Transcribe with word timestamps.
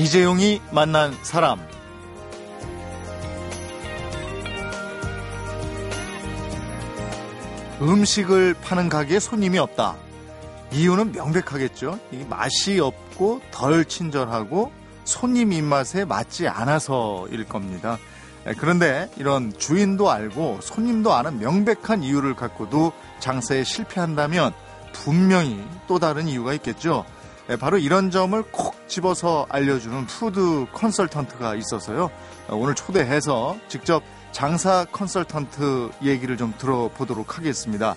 이재용이 0.00 0.62
만난 0.70 1.14
사람. 1.22 1.60
음식을 7.82 8.54
파는 8.62 8.88
가게에 8.88 9.20
손님이 9.20 9.58
없다. 9.58 9.96
이유는 10.72 11.12
명백하겠죠. 11.12 11.98
맛이 12.30 12.80
없고 12.80 13.42
덜 13.50 13.84
친절하고 13.84 14.72
손님 15.04 15.52
입맛에 15.52 16.06
맞지 16.06 16.48
않아서일 16.48 17.44
겁니다. 17.44 17.98
그런데 18.56 19.10
이런 19.18 19.52
주인도 19.58 20.10
알고 20.10 20.60
손님도 20.62 21.12
아는 21.12 21.40
명백한 21.40 22.02
이유를 22.04 22.36
갖고도 22.36 22.94
장사에 23.18 23.64
실패한다면 23.64 24.54
분명히 24.94 25.62
또 25.86 25.98
다른 25.98 26.26
이유가 26.26 26.54
있겠죠. 26.54 27.04
바로 27.58 27.78
이런 27.78 28.10
점을 28.10 28.40
콕 28.52 28.88
집어서 28.88 29.46
알려주는 29.48 30.06
푸드 30.06 30.66
컨설턴트가 30.72 31.54
있어서요. 31.56 32.10
오늘 32.50 32.74
초대해서 32.74 33.56
직접 33.68 34.02
장사 34.32 34.84
컨설턴트 34.84 35.90
얘기를 36.02 36.36
좀 36.36 36.54
들어보도록 36.58 37.38
하겠습니다. 37.38 37.96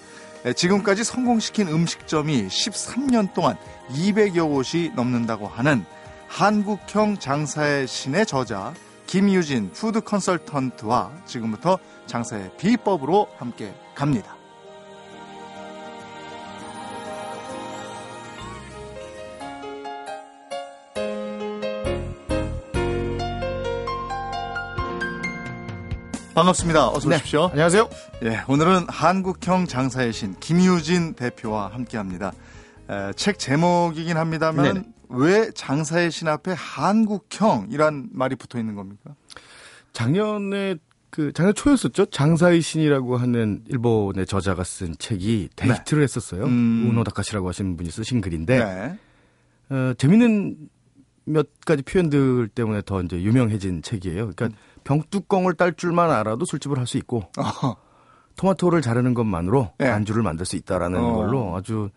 지금까지 0.55 1.03
성공시킨 1.03 1.67
음식점이 1.67 2.47
13년 2.47 3.33
동안 3.33 3.57
200여 3.89 4.49
곳이 4.49 4.91
넘는다고 4.95 5.47
하는 5.47 5.85
한국형 6.27 7.17
장사의 7.19 7.87
신의 7.87 8.25
저자 8.25 8.73
김유진 9.07 9.71
푸드 9.71 10.01
컨설턴트와 10.01 11.11
지금부터 11.25 11.77
장사의 12.07 12.51
비법으로 12.57 13.27
함께 13.37 13.73
갑니다. 13.93 14.35
반갑습니다. 26.33 26.89
어서 26.89 27.09
네, 27.09 27.15
오십시오. 27.15 27.45
안녕하세요. 27.51 27.89
예, 28.23 28.41
오늘은 28.47 28.87
한국형 28.87 29.67
장사의 29.67 30.13
신 30.13 30.35
김유진 30.39 31.13
대표와 31.13 31.67
함께합니다. 31.67 32.33
에, 32.89 33.13
책 33.15 33.37
제목이긴 33.37 34.17
합니다만 34.17 34.65
네네. 34.65 34.83
왜 35.09 35.51
장사의 35.51 36.09
신 36.09 36.27
앞에 36.27 36.53
한국형이란 36.57 38.09
말이 38.11 38.35
붙어 38.35 38.57
있는 38.57 38.73
겁니까? 38.73 39.13
작년에 39.91 40.77
그 41.11 41.31
작년 41.33 41.53
초였었죠. 41.53 42.07
장사의 42.07 42.61
신이라고 42.61 43.17
하는 43.17 43.61
일본의 43.69 44.25
저자가 44.25 44.63
쓴 44.63 44.95
책이 44.97 45.49
데이트를 45.55 45.99
네. 45.99 46.03
했었어요. 46.03 46.45
음. 46.45 46.87
우노 46.89 47.03
다카시라고 47.03 47.47
하시는 47.47 47.77
분이 47.77 47.91
쓰신 47.91 48.21
글인데 48.21 48.57
네. 48.57 48.99
어, 49.69 49.93
재밌는 49.99 50.57
몇 51.25 51.47
가지 51.65 51.83
표현들 51.83 52.49
때문에 52.49 52.81
더 52.85 53.01
이제 53.03 53.21
유명해진 53.21 53.83
책이에요. 53.83 54.31
그러니까 54.31 54.47
음. 54.47 54.51
병뚜껑을 54.83 55.53
딸 55.55 55.73
줄만 55.73 56.11
알아도 56.11 56.45
술집을 56.45 56.77
할 56.77 56.85
수 56.87 56.97
있고 56.97 57.29
어. 57.37 57.75
토마토를 58.35 58.81
자르는 58.81 59.13
것만으로 59.13 59.71
네. 59.77 59.87
안주를 59.89 60.23
만들 60.23 60.45
수 60.45 60.55
있다라는 60.55 60.99
어. 60.99 61.13
걸로 61.13 61.55
아주 61.55 61.89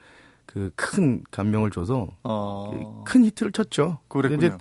그 0.46 0.70
큰 0.76 1.22
감명을 1.30 1.70
줘서 1.70 2.08
어. 2.22 3.02
큰 3.06 3.24
히트를 3.24 3.52
쳤죠. 3.52 3.98
그랬군요. 4.08 4.58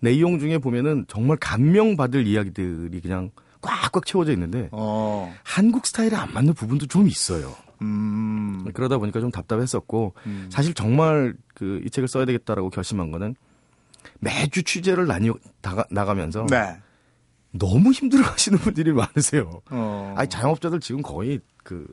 내용 0.00 0.38
중에 0.38 0.58
보면은 0.58 1.04
정말 1.08 1.36
감명 1.38 1.96
받을 1.96 2.26
이야기들이 2.26 3.00
그냥 3.00 3.30
꽉꽉 3.60 4.06
채워져 4.06 4.32
있는데 4.32 4.68
어. 4.72 5.32
한국 5.44 5.86
스타일에 5.86 6.14
안 6.16 6.32
맞는 6.32 6.54
부분도 6.54 6.86
좀 6.86 7.06
있어요. 7.08 7.54
음. 7.82 8.64
그러다 8.74 8.98
보니까 8.98 9.20
좀 9.20 9.30
답답했었고 9.30 10.14
음. 10.26 10.48
사실 10.50 10.74
정말 10.74 11.34
그 11.54 11.80
이 11.84 11.90
책을 11.90 12.08
써야 12.08 12.24
되겠다라고 12.24 12.70
결심한 12.70 13.10
거는 13.10 13.34
매주 14.20 14.62
취재를 14.62 15.06
나뉘 15.06 15.30
나가면서 15.90 16.46
네. 16.50 16.76
너무 17.50 17.92
힘들어 17.92 18.24
하시는 18.24 18.58
분들이 18.58 18.92
많으세요. 18.92 19.62
어. 19.70 20.14
아니, 20.16 20.28
자영업자들 20.28 20.80
지금 20.80 21.02
거의 21.02 21.40
그 21.64 21.86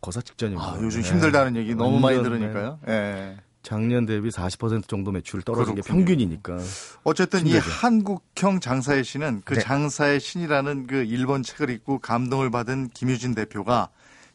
거사 0.00 0.20
직전입니다. 0.20 0.64
아, 0.64 0.78
요즘 0.80 1.00
힘들다는 1.02 1.56
얘기 1.56 1.74
너무 1.74 2.00
많이 2.00 2.22
들으니까요. 2.22 2.78
예. 2.86 2.90
네. 2.90 3.36
작년 3.62 4.06
대비 4.06 4.28
40% 4.28 4.88
정도 4.88 5.12
매출 5.12 5.40
떨어진 5.42 5.74
그렇군요. 5.76 5.82
게 5.82 5.88
평균이니까. 5.88 6.58
어쨌든 7.04 7.40
힘들죠. 7.46 7.58
이 7.58 7.60
한국형 7.60 8.58
장사의 8.58 9.04
신은 9.04 9.42
그 9.44 9.54
네. 9.54 9.60
장사의 9.60 10.18
신이라는 10.18 10.88
그 10.88 10.96
일본 11.04 11.44
책을 11.44 11.70
읽고 11.70 12.00
감동을 12.00 12.50
받은 12.50 12.88
김유진 12.88 13.36
대표가 13.36 13.88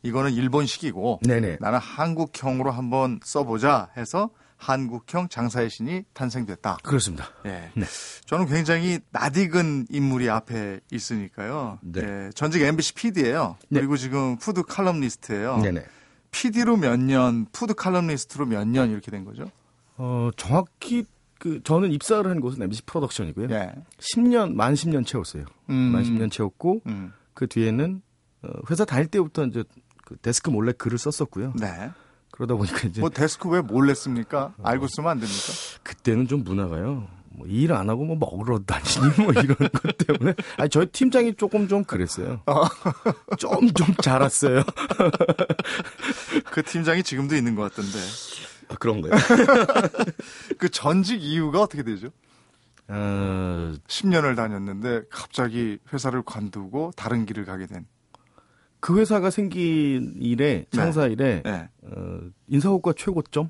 이거는 0.03 0.31
일본식이고 0.31 1.19
네네. 1.23 1.57
나는 1.59 1.79
한국형으로 1.79 2.71
한번 2.71 3.19
써보자 3.21 3.89
해서 3.97 4.29
한국형 4.57 5.29
장사의 5.29 5.69
신이 5.69 6.03
탄생됐다. 6.13 6.77
그렇습니다. 6.83 7.29
예. 7.45 7.69
네. 7.75 7.85
저는 8.25 8.47
굉장히 8.47 8.99
낯익은 9.11 9.87
인물이 9.89 10.29
앞에 10.29 10.79
있으니까요. 10.91 11.79
네. 11.83 12.01
예. 12.01 12.29
전직 12.33 12.61
MBC 12.63 12.93
PD예요. 12.95 13.57
네. 13.69 13.79
그리고 13.79 13.97
지금 13.97 14.37
푸드 14.37 14.63
칼럼니스트예요. 14.63 15.57
네네. 15.59 15.85
PD로 16.31 16.77
몇 16.77 16.99
년, 16.99 17.45
푸드 17.51 17.73
칼럼니스트로 17.73 18.45
몇 18.47 18.65
년 18.67 18.89
이렇게 18.91 19.11
된 19.11 19.23
거죠? 19.25 19.49
어, 19.97 20.29
정확히 20.35 21.05
그 21.39 21.61
저는 21.63 21.91
입사를 21.91 22.29
한 22.29 22.41
곳은 22.41 22.61
MBC 22.63 22.81
프로덕션이고요. 22.87 23.47
예. 23.51 23.73
10년 23.99 24.53
만 24.53 24.73
10년 24.73 25.05
채웠어요. 25.05 25.45
음. 25.69 25.75
만 25.75 26.03
10년 26.03 26.31
채웠고 26.31 26.81
음. 26.87 27.13
그 27.35 27.47
뒤에는 27.47 28.01
어, 28.41 28.49
회사 28.69 28.85
다닐 28.85 29.07
때부터 29.07 29.45
이제 29.45 29.63
그 30.03 30.17
데스크 30.17 30.49
몰래 30.49 30.71
글을 30.71 30.97
썼었고요. 30.97 31.53
네. 31.59 31.91
그러다 32.37 32.53
보니까 32.55 32.87
이제 32.87 33.01
뭐 33.01 33.09
데스크 33.09 33.49
왜 33.49 33.61
몰래 33.61 33.95
씁니까? 33.95 34.53
알고 34.61 34.87
쓰면 34.87 35.09
안 35.09 35.19
됩니까? 35.19 35.53
그때는 35.83 36.27
좀 36.27 36.43
문화가요. 36.43 37.07
뭐 37.31 37.47
일 37.47 37.71
안 37.71 37.89
하고 37.89 38.05
뭐 38.05 38.15
먹으러 38.15 38.59
다니니 38.59 39.23
뭐 39.23 39.31
이런 39.31 39.55
것 39.69 39.97
때문에 39.97 40.33
아니 40.57 40.69
저희 40.69 40.85
팀장이 40.87 41.35
조금 41.35 41.67
좀 41.67 41.83
그랬어요. 41.83 42.41
좀좀 43.37 43.73
좀 43.73 43.95
자랐어요. 43.95 44.63
그 46.51 46.63
팀장이 46.63 47.03
지금도 47.03 47.35
있는 47.35 47.55
것 47.55 47.63
같던데. 47.63 47.97
아, 48.69 48.75
그런가요? 48.75 49.13
그 50.57 50.69
전직 50.69 51.21
이유가 51.23 51.61
어떻게 51.61 51.83
되죠? 51.83 52.09
어... 52.89 53.73
10년을 53.87 54.35
다녔는데 54.35 55.03
갑자기 55.09 55.77
회사를 55.91 56.23
관두고 56.23 56.91
다른 56.95 57.25
길을 57.25 57.45
가게 57.45 57.65
된. 57.67 57.85
그 58.79 58.99
회사가 58.99 59.29
생긴 59.29 60.15
일에 60.19 60.65
네. 60.69 60.77
창사 60.77 61.07
일에 61.07 61.41
네. 61.43 61.69
어, 61.83 62.19
인사고과 62.47 62.93
최고점 62.95 63.49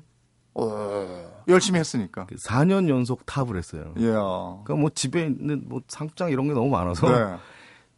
어, 0.54 1.42
열심히 1.48 1.78
했으니까 1.78 2.26
4년 2.26 2.86
그 2.86 2.90
연속 2.90 3.24
탑을 3.26 3.56
했어요. 3.56 3.92
예. 3.98 4.02
그러니까 4.10 4.74
뭐 4.74 4.90
집에 4.90 5.26
있는 5.26 5.62
뭐 5.66 5.80
상장 5.88 6.30
이런 6.30 6.48
게 6.48 6.54
너무 6.54 6.68
많아서. 6.70 7.08
네. 7.08 7.36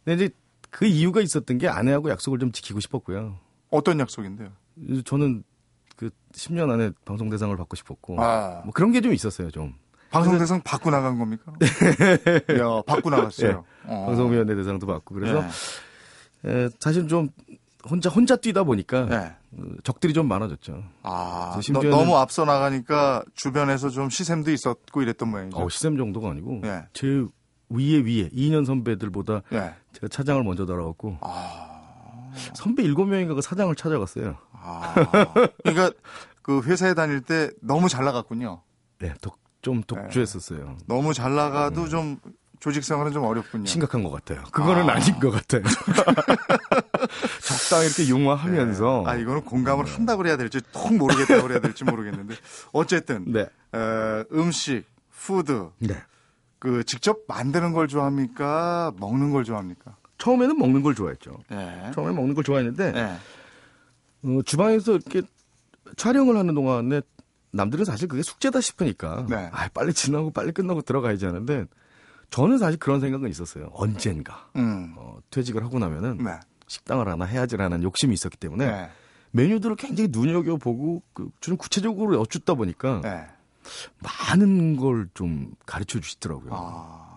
근데 0.05 0.25
이제 0.25 0.35
그 0.69 0.85
이유가 0.85 1.21
있었던 1.21 1.57
게 1.57 1.67
아내하고 1.67 2.09
약속을 2.09 2.39
좀 2.39 2.51
지키고 2.51 2.79
싶었고요. 2.79 3.37
어떤 3.71 3.99
약속인데요? 3.99 4.49
저는 5.05 5.43
그 5.97 6.09
10년 6.33 6.69
안에 6.71 6.91
방송 7.05 7.29
대상을 7.29 7.55
받고 7.57 7.75
싶었고 7.75 8.21
아. 8.21 8.61
뭐 8.63 8.73
그런 8.73 8.91
게 8.91 9.01
좀 9.01 9.13
있었어요, 9.13 9.49
좀. 9.51 9.73
방송 10.11 10.37
대상 10.37 10.61
받고 10.61 10.89
나간 10.91 11.17
겁니까? 11.17 11.53
야, 12.59 12.81
받고 12.85 13.09
나갔어요. 13.09 13.51
네. 13.51 13.57
어. 13.93 14.05
방송위원회 14.07 14.55
대상도 14.55 14.85
받고 14.85 15.15
그래서 15.15 15.41
네. 15.41 15.47
에, 16.45 16.69
사실 16.79 17.07
좀 17.07 17.29
혼자 17.89 18.09
혼자 18.09 18.35
뛰다 18.35 18.63
보니까 18.63 19.05
네. 19.05 19.35
어, 19.51 19.63
적들이 19.83 20.13
좀 20.13 20.27
많아졌죠. 20.27 20.83
아, 21.03 21.59
너, 21.73 21.81
너무 21.83 22.17
앞서 22.17 22.45
나가니까 22.45 23.23
주변에서 23.33 23.89
좀 23.89 24.09
시샘도 24.09 24.51
있었고 24.51 25.01
이랬던 25.01 25.29
모양이죠. 25.29 25.57
어, 25.57 25.69
시샘 25.69 25.97
정도가 25.97 26.29
아니고 26.29 26.59
네. 26.61 26.83
제 26.93 27.07
위에 27.69 27.99
위에 27.99 28.29
2년 28.29 28.65
선배들보다 28.65 29.41
네. 29.49 29.73
제가 29.93 30.07
차장을 30.09 30.43
먼저 30.43 30.65
달아갖고 30.65 31.17
아... 31.21 32.31
선배 32.53 32.83
7명인가 32.83 33.35
그 33.35 33.41
사장을 33.41 33.73
찾아갔어요. 33.75 34.37
아... 34.51 34.93
그러니까 35.63 35.91
그 36.41 36.61
회사에 36.63 36.93
다닐 36.93 37.21
때 37.21 37.49
너무 37.61 37.87
잘 37.87 38.05
나갔군요. 38.05 38.61
네, 38.99 39.13
독, 39.21 39.39
좀 39.61 39.81
독주했었어요. 39.83 40.65
네. 40.65 40.77
너무 40.87 41.13
잘 41.13 41.35
나가도 41.35 41.83
네. 41.83 41.89
좀 41.89 42.17
조직 42.61 42.83
생활은 42.83 43.11
좀 43.11 43.23
어렵군요. 43.23 43.65
심각한 43.65 44.03
것 44.03 44.11
같아요. 44.11 44.43
그거는 44.51 44.87
아. 44.87 44.99
닌것 44.99 45.33
같아요. 45.33 45.63
적당히 47.41 47.87
이렇게 47.87 48.07
융화하면서. 48.07 49.03
네. 49.05 49.11
아, 49.11 49.15
이거는 49.15 49.41
공감을 49.43 49.85
네. 49.85 49.91
한다고 49.91 50.19
그래야 50.19 50.37
될지, 50.37 50.61
통 50.71 50.99
모르겠다고 50.99 51.41
그래야 51.41 51.59
될지 51.59 51.83
모르겠는데. 51.83 52.35
어쨌든. 52.71 53.25
네. 53.31 53.41
에, 53.41 54.23
음식, 54.31 54.85
푸드. 55.09 55.69
네. 55.79 55.95
그, 56.59 56.83
직접 56.83 57.21
만드는 57.27 57.73
걸 57.73 57.87
좋아합니까? 57.87 58.93
먹는 58.97 59.31
걸 59.31 59.43
좋아합니까? 59.43 59.97
처음에는 60.19 60.55
먹는 60.55 60.83
걸 60.83 60.93
좋아했죠. 60.93 61.39
네. 61.49 61.91
처음에 61.95 62.13
먹는 62.13 62.35
걸 62.35 62.43
좋아했는데. 62.43 62.91
네. 62.91 63.17
어, 64.23 64.41
주방에서 64.45 64.91
이렇게 64.93 65.23
촬영을 65.97 66.37
하는 66.37 66.53
동안에 66.53 67.01
남들은 67.53 67.85
사실 67.85 68.07
그게 68.07 68.21
숙제다 68.21 68.61
싶으니까. 68.61 69.25
네. 69.27 69.49
아, 69.51 69.67
빨리 69.73 69.93
지나고 69.93 70.29
빨리 70.29 70.51
끝나고 70.51 70.83
들어가야지 70.83 71.25
하는데 71.25 71.65
저는 72.31 72.57
사실 72.57 72.79
그런 72.79 72.99
생각은 72.99 73.29
있었어요. 73.29 73.69
언젠가 73.73 74.49
음. 74.55 74.95
어, 74.97 75.19
퇴직을 75.29 75.63
하고 75.63 75.79
나면은 75.79 76.17
네. 76.17 76.39
식당을 76.67 77.07
하나 77.07 77.25
해야지라는 77.25 77.83
욕심이 77.83 78.13
있었기 78.13 78.37
때문에 78.37 78.65
네. 78.65 78.89
메뉴들을 79.31 79.75
굉장히 79.75 80.09
눈여겨 80.11 80.57
보고 80.57 81.03
그, 81.13 81.29
좀 81.41 81.57
구체적으로 81.57 82.19
여쭙다 82.19 82.53
보니까 82.55 83.01
네. 83.03 83.25
많은 83.99 84.77
걸 84.77 85.07
좀 85.13 85.51
가르쳐 85.65 85.99
주시더라고요. 85.99 86.49
아. 86.53 87.11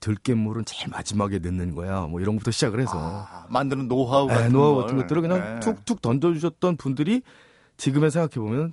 들깨물은 0.00 0.64
제일 0.64 0.88
마지막에 0.88 1.38
넣는 1.40 1.74
거야. 1.74 2.02
뭐 2.06 2.20
이런 2.20 2.36
것부터 2.36 2.50
시작을 2.52 2.80
해서 2.80 2.92
아, 2.94 3.46
만드는 3.50 3.86
노하우 3.86 4.28
같은 4.28 4.44
네, 4.46 4.48
노하우 4.48 4.76
같은 4.80 4.96
것들을 4.96 5.20
그냥 5.20 5.38
네. 5.40 5.60
툭툭 5.60 6.00
던져주셨던 6.00 6.76
분들이 6.78 7.22
지금에 7.76 8.08
생각해 8.08 8.34
보면 8.36 8.72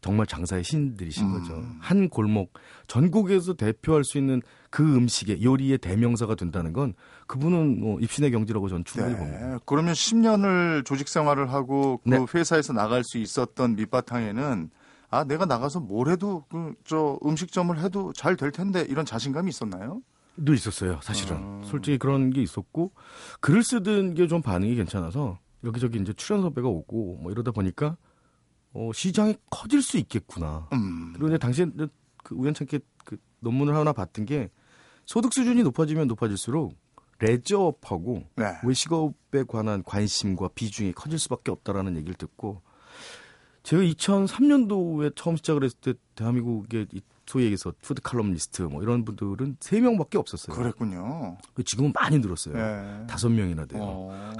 정말 0.00 0.26
장사의 0.26 0.64
신들이신 0.64 1.26
음. 1.26 1.32
거죠. 1.32 1.62
한 1.78 2.08
골목 2.08 2.52
전국에서 2.86 3.54
대표할 3.54 4.02
수 4.04 4.18
있는 4.18 4.40
그 4.70 4.82
음식의 4.96 5.42
요리의 5.42 5.78
대명사가 5.78 6.34
된다는 6.34 6.72
건 6.72 6.94
그분은 7.26 7.80
뭐 7.80 8.00
입신의 8.00 8.30
경지라고 8.30 8.68
저는 8.68 8.84
충분히 8.84 9.14
네. 9.14 9.18
봅니다. 9.18 9.58
그러면 9.66 9.92
10년을 9.94 10.84
조직 10.84 11.08
생활을 11.08 11.52
하고 11.52 12.00
그 12.04 12.10
네. 12.10 12.24
회사에서 12.34 12.72
나갈 12.72 13.04
수 13.04 13.18
있었던 13.18 13.76
밑바탕에는 13.76 14.70
아 15.10 15.24
내가 15.24 15.44
나가서 15.44 15.80
뭘 15.80 16.08
해도 16.08 16.44
그 16.50 16.74
저 16.84 17.18
음식점을 17.24 17.76
해도 17.80 18.12
잘 18.12 18.36
될 18.36 18.50
텐데 18.52 18.86
이런 18.88 19.04
자신감이 19.04 19.48
있었나요? 19.50 20.00
늘 20.36 20.54
있었어요, 20.54 20.98
사실은. 21.02 21.36
아. 21.38 21.60
솔직히 21.64 21.98
그런 21.98 22.30
게 22.30 22.40
있었고 22.42 22.92
글을 23.40 23.62
쓰던 23.62 24.14
게 24.14 24.26
좀 24.28 24.40
반응이 24.40 24.74
괜찮아서 24.76 25.38
여기저기 25.64 25.98
이제 26.00 26.12
출연 26.14 26.40
섭외가 26.42 26.68
오고 26.68 27.18
뭐 27.22 27.30
이러다 27.32 27.50
보니까 27.50 27.96
어, 28.72 28.90
시장이 28.92 29.36
커질 29.50 29.82
수 29.82 29.98
있겠구나. 29.98 30.68
음. 30.72 31.12
그리고 31.12 31.28
이제 31.28 31.38
당시에 31.38 31.66
그 32.22 32.34
우연찮게 32.34 32.80
그 33.04 33.16
논문을 33.40 33.74
하나 33.74 33.92
봤던 33.92 34.26
게 34.26 34.50
소득 35.04 35.32
수준이 35.32 35.62
높아지면 35.62 36.06
높아질수록 36.08 36.76
레저업하고 37.18 38.24
네. 38.36 38.44
외식업에 38.64 39.44
관한 39.46 39.82
관심과 39.82 40.50
비중이 40.54 40.92
커질 40.92 41.18
수밖에 41.18 41.50
없다라는 41.50 41.96
얘기를 41.96 42.14
듣고 42.14 42.62
제가 43.62 43.82
2003년도에 43.82 45.14
처음 45.16 45.36
시작을 45.36 45.64
했을 45.64 45.76
때 45.80 45.94
대한민국의 46.14 46.86
소위 47.30 47.44
얘기해서 47.44 47.72
푸드 47.80 48.02
칼럼니스트 48.02 48.62
뭐 48.62 48.82
이런 48.82 49.04
분들은 49.04 49.56
3명밖에 49.60 50.16
없었어요. 50.16 50.56
그랬군요. 50.56 51.38
그 51.54 51.62
지금은 51.62 51.92
많이 51.94 52.18
늘었어요. 52.18 52.54
네. 52.54 53.06
5명이나 53.06 53.68
돼요. 53.68 53.80
어, 53.80 54.32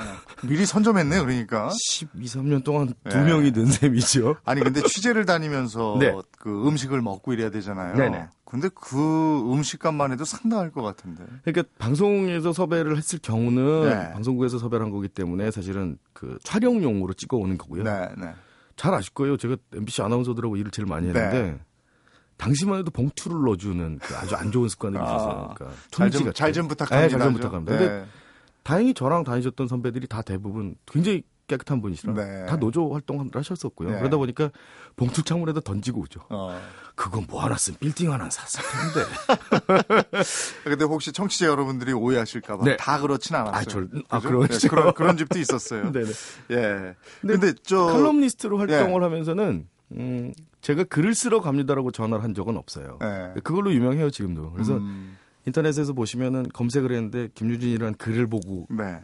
미리 0.42 0.66
선점했네, 0.66 1.20
그러니까. 1.20 1.70
12, 1.72 2.24
13년 2.24 2.64
동안 2.64 2.92
네. 3.04 3.10
2명이 3.10 3.54
는 3.54 3.66
셈이죠. 3.66 4.36
아니, 4.44 4.60
근데 4.60 4.82
취재를 4.82 5.24
다니면서 5.24 5.98
네. 6.00 6.12
그 6.36 6.66
음식을 6.66 7.00
먹고 7.00 7.32
이래야 7.32 7.50
되잖아요. 7.50 7.94
네네. 7.94 8.26
근데 8.44 8.68
그 8.74 9.52
음식값만 9.52 10.10
해도 10.10 10.24
상당할 10.24 10.72
것 10.72 10.82
같은데. 10.82 11.22
그러니까 11.44 11.72
방송에서 11.78 12.52
섭외를 12.52 12.96
했을 12.96 13.20
경우는 13.20 13.88
네. 13.88 14.12
방송국에서 14.14 14.58
섭외를 14.58 14.86
한 14.86 14.90
거기 14.90 15.06
때문에 15.06 15.52
사실은 15.52 15.96
그 16.12 16.38
촬영용으로 16.42 17.14
찍어 17.14 17.36
오는 17.36 17.56
거고요. 17.56 17.84
네, 17.84 18.08
네. 18.18 18.34
잘 18.80 18.94
아실 18.94 19.12
거예요. 19.12 19.36
제가 19.36 19.56
MBC 19.74 20.00
아나운서들하고 20.00 20.56
일을 20.56 20.70
제일 20.70 20.86
많이 20.86 21.06
했는데 21.08 21.42
네. 21.42 21.60
당시만 22.38 22.78
해도 22.78 22.90
봉투를 22.90 23.42
넣어주는 23.44 23.98
그 23.98 24.16
아주 24.16 24.34
안 24.36 24.50
좋은 24.50 24.70
습관들이 24.70 25.04
있었어요. 25.04 25.52
그러니까 25.54 25.78
잘좀 25.90 26.32
잘 26.32 26.52
좀 26.54 26.66
부탁합니다. 26.66 27.02
네, 27.02 27.08
잘좀 27.10 27.34
부탁합니다. 27.34 27.72
네. 27.72 27.78
근데 27.78 28.06
다행히 28.62 28.94
저랑 28.94 29.24
다니셨던 29.24 29.68
선배들이 29.68 30.06
다 30.06 30.22
대부분 30.22 30.76
굉장히 30.86 31.22
깨끗한 31.50 31.82
분이시라 31.82 32.14
네. 32.14 32.46
다 32.46 32.56
노조 32.56 32.92
활동을 32.92 33.26
하셨었고요. 33.32 33.90
네. 33.90 33.98
그러다 33.98 34.16
보니까 34.16 34.50
봉투 34.96 35.22
창문에다 35.22 35.60
던지고 35.60 36.02
오죠. 36.02 36.20
어. 36.28 36.60
그건 36.94 37.26
뭐 37.28 37.42
하나 37.42 37.56
쓴 37.56 37.74
빌딩 37.80 38.12
하나 38.12 38.28
샀을 38.30 38.64
텐데. 38.92 40.12
근데 40.64 40.84
혹시 40.84 41.12
청취자 41.12 41.46
여러분들이 41.46 41.92
오해하실까봐 41.92 42.64
네. 42.64 42.76
다 42.76 43.00
그렇진 43.00 43.34
않았어요. 43.34 43.56
아, 43.56 43.64
저, 43.64 43.86
아 44.08 44.20
그렇죠. 44.20 44.58
네, 44.58 44.68
그런 44.68 44.94
그런 44.94 45.16
집도 45.16 45.38
있었어요. 45.38 45.90
네네. 45.92 46.10
예. 46.50 46.94
근데, 47.20 47.38
근데 47.38 47.52
저 47.62 47.86
칼럼니스트로 47.86 48.58
활동을 48.58 49.02
예. 49.02 49.04
하면서는 49.04 49.66
음, 49.92 50.32
제가 50.60 50.84
글을 50.84 51.14
쓰러 51.14 51.40
갑니다라고 51.40 51.90
전화를 51.90 52.22
한 52.22 52.34
적은 52.34 52.56
없어요. 52.56 52.98
네. 53.00 53.40
그걸로 53.42 53.72
유명해요 53.72 54.10
지금도. 54.10 54.52
그래서 54.52 54.76
음. 54.76 55.16
인터넷에서 55.46 55.94
보시면은 55.94 56.46
검색을 56.52 56.92
했는데 56.92 57.28
김유진이라는 57.34 57.94
글을 57.94 58.26
보고 58.28 58.66
네. 58.70 59.00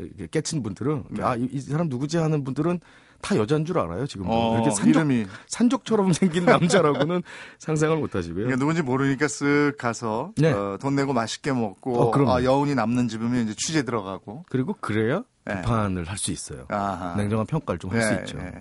어, 0.00 0.04
깨친 0.30 0.62
분들은 0.62 1.04
네. 1.10 1.22
아이 1.22 1.48
이 1.50 1.60
사람 1.60 1.88
누구지 1.88 2.16
하는 2.16 2.44
분들은 2.44 2.80
다 3.20 3.36
여자인 3.36 3.64
줄 3.64 3.78
알아요 3.78 4.04
지금 4.06 4.26
어, 4.28 4.54
이렇게 4.56 4.70
산적, 4.70 4.88
이름이. 4.88 5.26
산적처럼 5.46 6.10
생긴 6.12 6.44
남자라고는 6.44 7.22
상상을 7.60 7.96
못 7.98 8.14
하시고요. 8.16 8.44
그러니까 8.46 8.58
누군지 8.58 8.82
모르니까 8.82 9.26
쓱 9.26 9.76
가서 9.76 10.32
네. 10.36 10.50
어, 10.50 10.76
돈 10.80 10.96
내고 10.96 11.12
맛있게 11.12 11.52
먹고 11.52 12.00
어, 12.00 12.30
아, 12.34 12.42
여운이 12.42 12.74
남는 12.74 13.06
집이면 13.08 13.44
이제 13.44 13.54
취재 13.56 13.84
들어가고 13.84 14.44
그리고 14.48 14.74
그래야 14.80 15.22
네. 15.44 15.56
비판을 15.60 16.04
할수 16.04 16.32
있어요. 16.32 16.66
아하. 16.68 17.14
냉정한 17.16 17.46
평가를 17.46 17.78
좀 17.78 17.90
할수 17.92 18.10
네, 18.12 18.20
있죠. 18.20 18.38
네. 18.38 18.52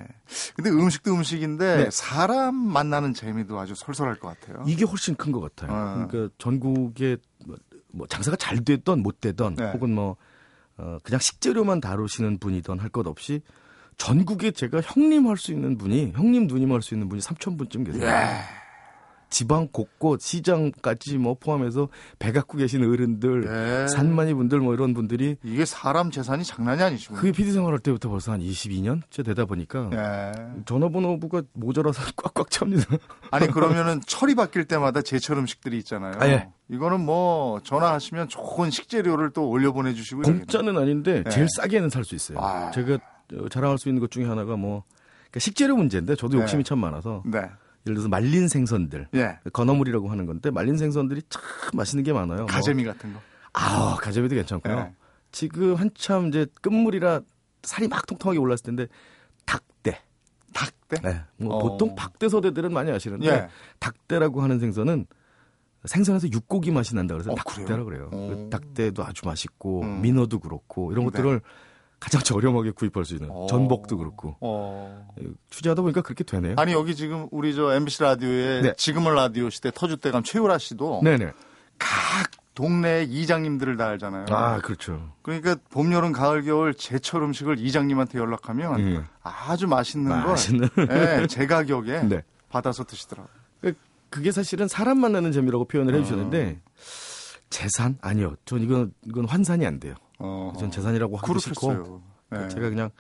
근데 0.56 0.70
음식도 0.70 1.12
음식인데 1.14 1.84
네. 1.86 1.90
사람 1.92 2.54
만나는 2.56 3.14
재미도 3.16 3.60
아주 3.60 3.74
솔솔할 3.76 4.18
것 4.20 4.40
같아요. 4.40 4.64
이게 4.68 4.84
훨씬 4.86 5.16
큰 5.16 5.32
것 5.32 5.40
같아요. 5.42 5.72
어. 5.76 6.08
그러니까 6.08 6.34
전국에 6.38 7.18
뭐, 7.46 7.56
뭐 7.92 8.06
장사가 8.08 8.38
잘 8.38 8.64
됐던 8.64 9.02
못 9.02 9.22
되던 9.22 9.56
네. 9.56 9.72
혹은 9.72 9.94
뭐 9.96 10.18
어, 10.82 10.98
그냥 11.04 11.20
식재료만 11.20 11.80
다루시는 11.80 12.40
분이던 12.40 12.80
할 12.80 12.90
것 12.90 13.06
없이 13.08 13.42
전국에 13.98 14.52
제가 14.52 14.82
형님 14.84 15.28
할 15.28 15.38
수 15.38 15.52
있는 15.52 15.78
분이 15.78 16.14
형님 16.16 16.48
누님 16.48 16.72
할 16.72 16.82
수 16.82 16.96
있는 16.96 17.08
분이 17.08 17.22
3천 17.22 17.58
분쯤 17.58 17.84
계세요. 17.84 18.04
예. 18.08 18.26
지방 19.30 19.70
곳곳 19.72 20.20
시장까지 20.20 21.18
뭐 21.18 21.36
포함해서 21.40 21.88
배 22.20 22.34
갖고 22.34 22.58
계신 22.58 22.84
어른들, 22.84 23.46
네. 23.46 23.88
산만이 23.88 24.34
분들 24.34 24.60
뭐 24.60 24.74
이런 24.74 24.94
분들이 24.94 25.38
이게 25.42 25.64
사람 25.64 26.12
재산이 26.12 26.44
장난이 26.44 26.84
아니죠. 26.84 27.14
그게 27.14 27.32
PD 27.32 27.54
생활할 27.54 27.80
때부터 27.80 28.10
벌써 28.10 28.34
한 28.34 28.42
22년째 28.42 29.24
되다 29.24 29.46
보니까 29.46 29.88
네. 29.90 30.32
전화번호부가 30.66 31.44
모자라서 31.54 32.02
꽉꽉 32.18 32.50
찹니다. 32.52 32.98
아니 33.32 33.48
그러면은 33.48 34.02
철이 34.06 34.36
바뀔 34.36 34.66
때마다 34.66 35.02
제철 35.02 35.38
음식들이 35.38 35.78
있잖아요. 35.78 36.14
아, 36.20 36.28
예. 36.28 36.50
이거는 36.72 37.02
뭐 37.02 37.60
전화하시면 37.64 38.30
좋은 38.30 38.72
식재료를 38.72 39.32
또 39.32 39.50
올려 39.50 39.74
보내주시고 39.74 40.22
공짜는 40.22 40.78
아닌데 40.78 41.22
네. 41.24 41.30
제일 41.30 41.48
싸게는 41.50 41.90
살 41.90 42.06
수 42.06 42.16
있어요. 42.16 42.40
아. 42.40 42.72
제가 42.72 42.98
자랑할 43.50 43.78
수 43.78 43.90
있는 43.90 44.00
것 44.00 44.10
중에 44.10 44.24
하나가 44.26 44.56
뭐 44.56 44.84
그러니까 45.20 45.40
식재료 45.42 45.76
문제인데 45.76 46.16
저도 46.16 46.38
네. 46.38 46.44
욕심이 46.44 46.64
참 46.64 46.80
많아서. 46.80 47.24
네. 47.26 47.40
예를 47.40 47.96
들어서 47.96 48.08
말린 48.10 48.48
생선들, 48.48 49.08
예. 49.16 49.40
건어물이라고 49.54 50.10
하는 50.12 50.28
건데 50.28 50.52
말린 50.52 50.78
생선들이 50.78 51.24
참 51.30 51.42
맛있는 51.74 52.04
게 52.04 52.14
많아요. 52.14 52.40
뭐 52.40 52.46
가재미 52.46 52.84
뭐. 52.84 52.94
같은 52.94 53.12
거. 53.12 53.20
아, 53.54 53.98
가재미도 54.00 54.36
괜찮고요. 54.36 54.78
예. 54.78 54.94
지금 55.32 55.74
한참 55.76 56.28
이제 56.28 56.46
끝물이라 56.62 57.22
살이 57.64 57.88
막 57.88 58.06
통통하게 58.06 58.38
올랐을 58.40 58.60
텐데 58.64 58.88
닭대. 59.46 60.00
닭대? 60.54 61.02
네. 61.04 61.22
뭐 61.38 61.56
어. 61.56 61.60
보통 61.60 61.96
박대서대들은 61.96 62.72
많이 62.72 62.92
아시는데 62.92 63.28
예. 63.28 63.48
닭대라고 63.80 64.42
하는 64.44 64.60
생선은 64.60 65.08
생선에서 65.86 66.32
육고기 66.32 66.72
맛이 66.72 66.96
난다 66.96 67.16
그래서 67.16 67.32
어, 67.32 67.36
닭대라 67.36 67.84
그래요. 67.84 68.10
어. 68.12 68.28
그 68.28 68.50
닭대도 68.50 69.04
아주 69.04 69.26
맛있고 69.26 69.82
음. 69.82 70.02
민어도 70.02 70.40
그렇고 70.40 70.92
이런 70.92 71.06
네. 71.06 71.12
것들을 71.12 71.40
네. 71.40 71.46
가장 72.00 72.22
저렴하게 72.22 72.72
구입할 72.72 73.06
수 73.06 73.14
있는 73.14 73.30
어. 73.32 73.46
전복도 73.48 73.98
그렇고 73.98 74.36
어. 74.42 75.08
예, 75.22 75.28
취재하다 75.50 75.84
보니까 75.84 76.02
그렇게 76.02 76.24
되네요. 76.24 76.56
아니 76.58 76.74
여기 76.74 76.96
지금 76.96 77.28
우리 77.32 77.54
저 77.56 77.74
MBC 77.74 78.04
라디오에 78.04 78.62
네. 78.62 78.74
지금은 78.76 79.14
라디오 79.14 79.50
시대 79.50 79.70
터줏대감 79.70 80.24
최우라 80.26 80.58
씨도 80.58 81.02
네네. 81.04 81.32
각 81.78 82.32
동네 82.54 83.04
이장님들을 83.04 83.78
다 83.78 83.88
알잖아요. 83.88 84.26
아 84.30 84.60
그렇죠. 84.60 85.14
그러니까 85.22 85.56
봄, 85.70 85.94
여름, 85.94 86.12
가을, 86.12 86.44
겨울 86.44 86.74
제철 86.74 87.24
음식을 87.24 87.60
이장님한테 87.60 88.20
연락하면 88.20 88.80
음. 88.80 89.06
아주 89.24 89.68
맛있는 89.68 90.12
맛있는 90.12 90.70
걸 90.70 90.88
네, 90.88 91.28
제 91.28 91.48
가격에 91.48 92.02
네. 92.10 92.24
받아서 92.50 92.84
드시더라고요. 92.84 93.41
그, 94.12 94.20
그게 94.20 94.32
사실은 94.32 94.68
사람 94.68 95.00
만나는 95.00 95.32
재미라고 95.32 95.66
표현을 95.66 95.96
해주셨는데 95.96 96.62
어. 96.64 96.72
재산 97.50 97.98
아니요. 98.02 98.36
전 98.46 98.62
이건 98.62 98.94
이건 99.06 99.26
환산이 99.26 99.66
안 99.66 99.80
돼요. 99.80 99.96
어, 100.20 100.54
전 100.60 100.70
재산이라고 100.70 101.18
하기 101.18 101.40
싫고 101.40 102.02
네. 102.30 102.48
제가 102.50 102.70
그냥 102.70 102.92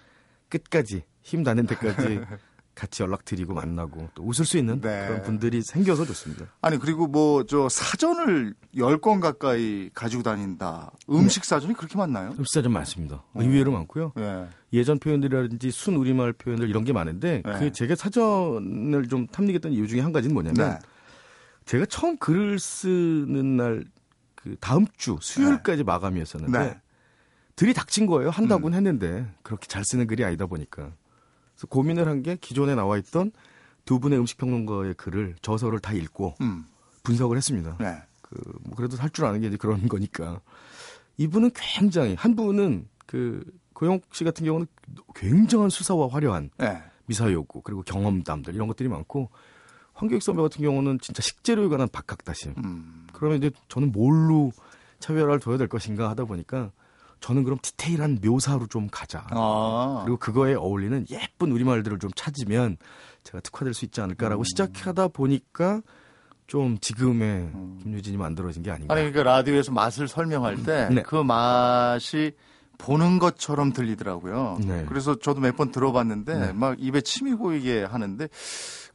끝까지 0.49 1.03
힘 1.21 1.43
나는 1.43 1.67
데까지 1.67 2.19
같이 2.73 3.03
연락드리고 3.03 3.53
만나고 3.53 4.09
또 4.15 4.23
웃을 4.23 4.45
수 4.45 4.57
있는 4.57 4.79
네. 4.81 5.05
그런 5.07 5.21
분들이 5.23 5.61
생겨서 5.61 6.05
좋습니다. 6.05 6.45
아니 6.61 6.79
그리고 6.79 7.05
뭐 7.05 7.43
저 7.43 7.69
사전을 7.69 8.55
10권 8.75 9.19
가까이 9.21 9.89
가지고 9.93 10.23
다닌다. 10.23 10.91
음식 11.09 11.45
사전이 11.45 11.73
그렇게 11.75 11.97
많나요? 11.97 12.33
음식 12.39 12.53
사전 12.53 12.71
많습니다. 12.71 13.17
어. 13.33 13.41
의외로 13.41 13.71
많고요. 13.71 14.13
네. 14.15 14.47
예전 14.73 14.99
표현들이라든지 14.99 15.69
순 15.71 15.95
우리말 15.95 16.33
표현들 16.33 16.69
이런 16.69 16.83
게 16.83 16.93
많은데 16.93 17.41
네. 17.45 17.59
그 17.59 17.71
제가 17.71 17.95
사전을 17.95 19.07
좀 19.09 19.27
탐닉했던 19.27 19.73
이유 19.73 19.87
중에 19.87 19.99
한 19.99 20.11
가지는 20.11 20.33
뭐냐면 20.33 20.71
네. 20.71 20.79
제가 21.65 21.85
처음 21.85 22.17
글을 22.17 22.59
쓰는 22.59 23.57
날 23.57 23.85
그 24.43 24.55
다음 24.59 24.87
주 24.97 25.19
수요일까지 25.21 25.83
마감이었었는데 25.83 26.57
네. 26.59 26.81
들이 27.55 27.75
닥친 27.75 28.07
거예요. 28.07 28.31
한다고는 28.31 28.75
음. 28.75 28.87
했는데 28.87 29.31
그렇게 29.43 29.67
잘 29.67 29.83
쓰는 29.85 30.07
글이 30.07 30.25
아니다 30.25 30.47
보니까. 30.47 30.93
그래서 31.53 31.67
고민을 31.69 32.07
한 32.07 32.23
게 32.23 32.37
기존에 32.37 32.73
나와 32.73 32.97
있던 32.97 33.31
두 33.85 33.99
분의 33.99 34.17
음식 34.17 34.37
평론가의 34.39 34.95
글을 34.95 35.35
저서를 35.43 35.77
다 35.79 35.93
읽고 35.93 36.33
음. 36.41 36.65
분석을 37.03 37.37
했습니다. 37.37 37.77
네. 37.79 38.01
그 38.23 38.35
뭐 38.63 38.75
그래도 38.75 38.97
할줄 38.97 39.25
아는 39.25 39.41
게 39.41 39.47
이제 39.47 39.57
그런 39.57 39.87
거니까. 39.87 40.41
이분은 41.17 41.51
굉장히 41.53 42.15
한 42.15 42.35
분은 42.35 42.87
그 43.05 43.43
고영 43.73 43.99
씨 44.11 44.23
같은 44.23 44.43
경우는 44.43 44.65
굉장한 45.13 45.69
수사와 45.69 46.07
화려한 46.09 46.49
네. 46.57 46.81
미사여구 47.05 47.61
그리고 47.61 47.83
경험담들 47.83 48.55
이런 48.55 48.67
것들이 48.67 48.89
많고 48.89 49.29
황교익 50.01 50.23
선배 50.23 50.41
같은 50.41 50.63
경우는 50.63 50.99
진짜 50.99 51.21
식재료에 51.21 51.67
관한 51.67 51.87
박학다심. 51.91 52.55
음. 52.65 53.07
그러면 53.13 53.37
이제 53.37 53.51
저는 53.67 53.91
뭘로 53.91 54.51
차별화를 54.99 55.39
둬야 55.39 55.57
될 55.57 55.67
것인가 55.67 56.09
하다 56.09 56.25
보니까 56.25 56.71
저는 57.19 57.43
그럼 57.43 57.59
디테일한 57.61 58.17
묘사로 58.23 58.65
좀 58.65 58.87
가자. 58.91 59.27
아. 59.29 60.01
그리고 60.03 60.17
그거에 60.17 60.55
어울리는 60.55 61.05
예쁜 61.11 61.51
우리말들을 61.51 61.99
좀 61.99 62.09
찾으면 62.15 62.77
제가 63.23 63.41
특화될 63.41 63.75
수 63.75 63.85
있지 63.85 64.01
않을까라고 64.01 64.41
음. 64.41 64.43
시작하다 64.43 65.09
보니까 65.09 65.81
좀 66.47 66.79
지금의 66.79 67.41
음. 67.53 67.79
김유진이 67.83 68.17
만들어진 68.17 68.63
게 68.63 68.71
아닌가. 68.71 68.93
아니 68.95 69.03
그러니까 69.03 69.21
라디오에서 69.23 69.71
맛을 69.71 70.07
설명할 70.07 70.63
때그 70.63 70.93
네. 70.93 71.03
그 71.03 71.15
맛이 71.15 72.31
보는 72.79 73.19
것처럼 73.19 73.71
들리더라고요. 73.73 74.57
네. 74.65 74.85
그래서 74.89 75.13
저도 75.19 75.39
몇 75.41 75.55
번 75.55 75.71
들어봤는데 75.71 76.39
네. 76.39 76.53
막 76.53 76.75
입에 76.79 77.01
침이 77.01 77.33
고이게 77.35 77.83
하는데 77.83 78.27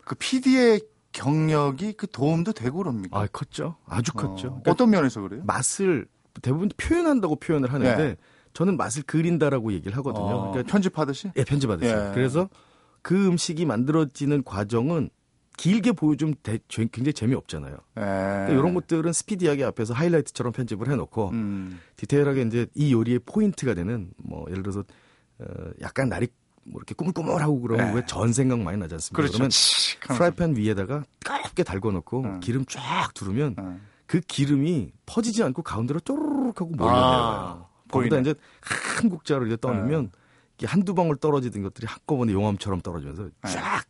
그 0.05 0.17
PD의 0.17 0.81
경력이 1.17 1.95
그 1.95 2.07
도움도 2.07 2.53
되고 2.53 2.79
그럽니까? 2.79 3.19
아, 3.19 3.27
컸죠. 3.27 3.77
아주 3.87 4.13
컸죠. 4.13 4.49
어. 4.49 4.51
그러니까 4.51 4.71
어떤 4.71 4.91
면에서 4.91 5.23
그래요? 5.23 5.43
맛을 5.47 6.07
대부분 6.43 6.69
표현한다고 6.77 7.37
표현을 7.37 7.73
하는데 7.73 7.97
네. 7.97 8.17
저는 8.53 8.77
맛을 8.77 9.03
그린다라고 9.03 9.73
얘기를 9.73 9.97
하거든요. 9.97 10.25
어, 10.27 10.51
그러니까 10.51 10.71
편집하듯이? 10.71 11.33
예, 11.37 11.45
편집하듯이. 11.45 11.91
예. 11.91 12.11
그래서 12.13 12.51
그 13.01 13.27
음식이 13.29 13.65
만들어지는 13.65 14.45
과정은 14.45 15.09
길게 15.57 15.93
보여주면 15.93 16.35
대, 16.43 16.59
굉장히 16.69 17.15
재미없잖아요. 17.15 17.73
예. 17.73 18.01
그러니까 18.01 18.53
이런 18.53 18.75
것들은 18.75 19.11
스피디하게 19.15 19.65
앞에서 19.65 19.95
하이라이트처럼 19.95 20.53
편집을 20.53 20.91
해놓고 20.91 21.31
음. 21.31 21.81
디테일하게 21.97 22.43
이제 22.43 22.67
이 22.75 22.93
요리의 22.93 23.21
포인트가 23.21 23.73
되는 23.73 24.11
뭐 24.19 24.45
예를 24.51 24.63
들어서 24.63 24.85
어, 25.39 25.45
약간 25.81 26.11
날이 26.11 26.29
뭐 26.67 26.81
이렇게 26.81 26.95
꾸물꾸물하고 26.95 27.61
그러면 27.61 27.89
네. 27.89 27.95
왜 27.95 28.11
전 28.11 28.33
생각 28.33 28.61
많이 28.61 28.77
나지 28.79 28.95
않습니까? 28.95 29.17
그렇죠. 29.17 29.39
그러면 29.39 29.51
프라이팬 30.19 30.57
위에다가 30.57 31.05
까맣게 31.25 31.63
달궈놓고 31.63 32.23
네. 32.23 32.41
기름 32.41 32.65
쫙 32.67 33.13
두르면 33.15 33.55
네. 33.57 33.63
그 34.07 34.21
기름이 34.21 34.93
퍼지지 35.07 35.43
않고 35.43 35.63
가운데로 35.63 36.01
쪼르륵 36.01 36.61
하고 36.61 36.71
몰려내요. 36.71 36.97
아, 36.97 37.67
거기다 37.91 38.19
이제 38.19 38.35
한 38.61 39.11
국자를 39.11 39.47
이제 39.47 39.57
떠내면 39.61 40.11
네. 40.59 40.67
한두 40.67 40.95
방울 40.95 41.17
떨어지던 41.17 41.63
것들이 41.63 41.87
한꺼번에 41.87 42.33
용암처럼 42.33 42.81
떨어지면서 42.81 43.25
네. 43.25 43.51
쫙 43.53 43.85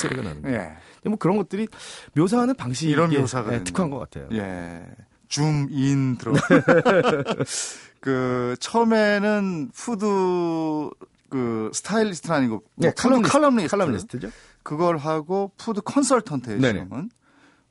소리가 0.00 0.22
나는 0.22 0.42
거예요. 0.42 0.58
예. 0.58 1.08
뭐 1.08 1.16
그런 1.16 1.36
것들이 1.36 1.68
묘사하는 2.14 2.54
방식이 2.54 2.90
이런 2.90 3.10
묘사가 3.10 3.54
예, 3.54 3.64
독특한 3.64 3.90
것 3.90 3.98
같아요. 3.98 4.28
예. 4.32 4.84
줌인 5.28 6.16
들어. 6.18 6.34
그 8.00 8.56
처음에는 8.58 9.70
푸드 9.72 10.90
그 11.30 11.70
스타일리스트는 11.72 12.36
아니고 12.36 12.54
뭐 12.56 12.64
네, 12.76 12.92
칼럼니스트, 12.92 13.32
칼럼니스트. 13.32 13.76
칼럼니스트죠. 13.76 14.30
그걸 14.62 14.98
하고 14.98 15.52
푸드 15.56 15.80
컨설턴트예요. 15.80 16.60
지금은. 16.60 17.10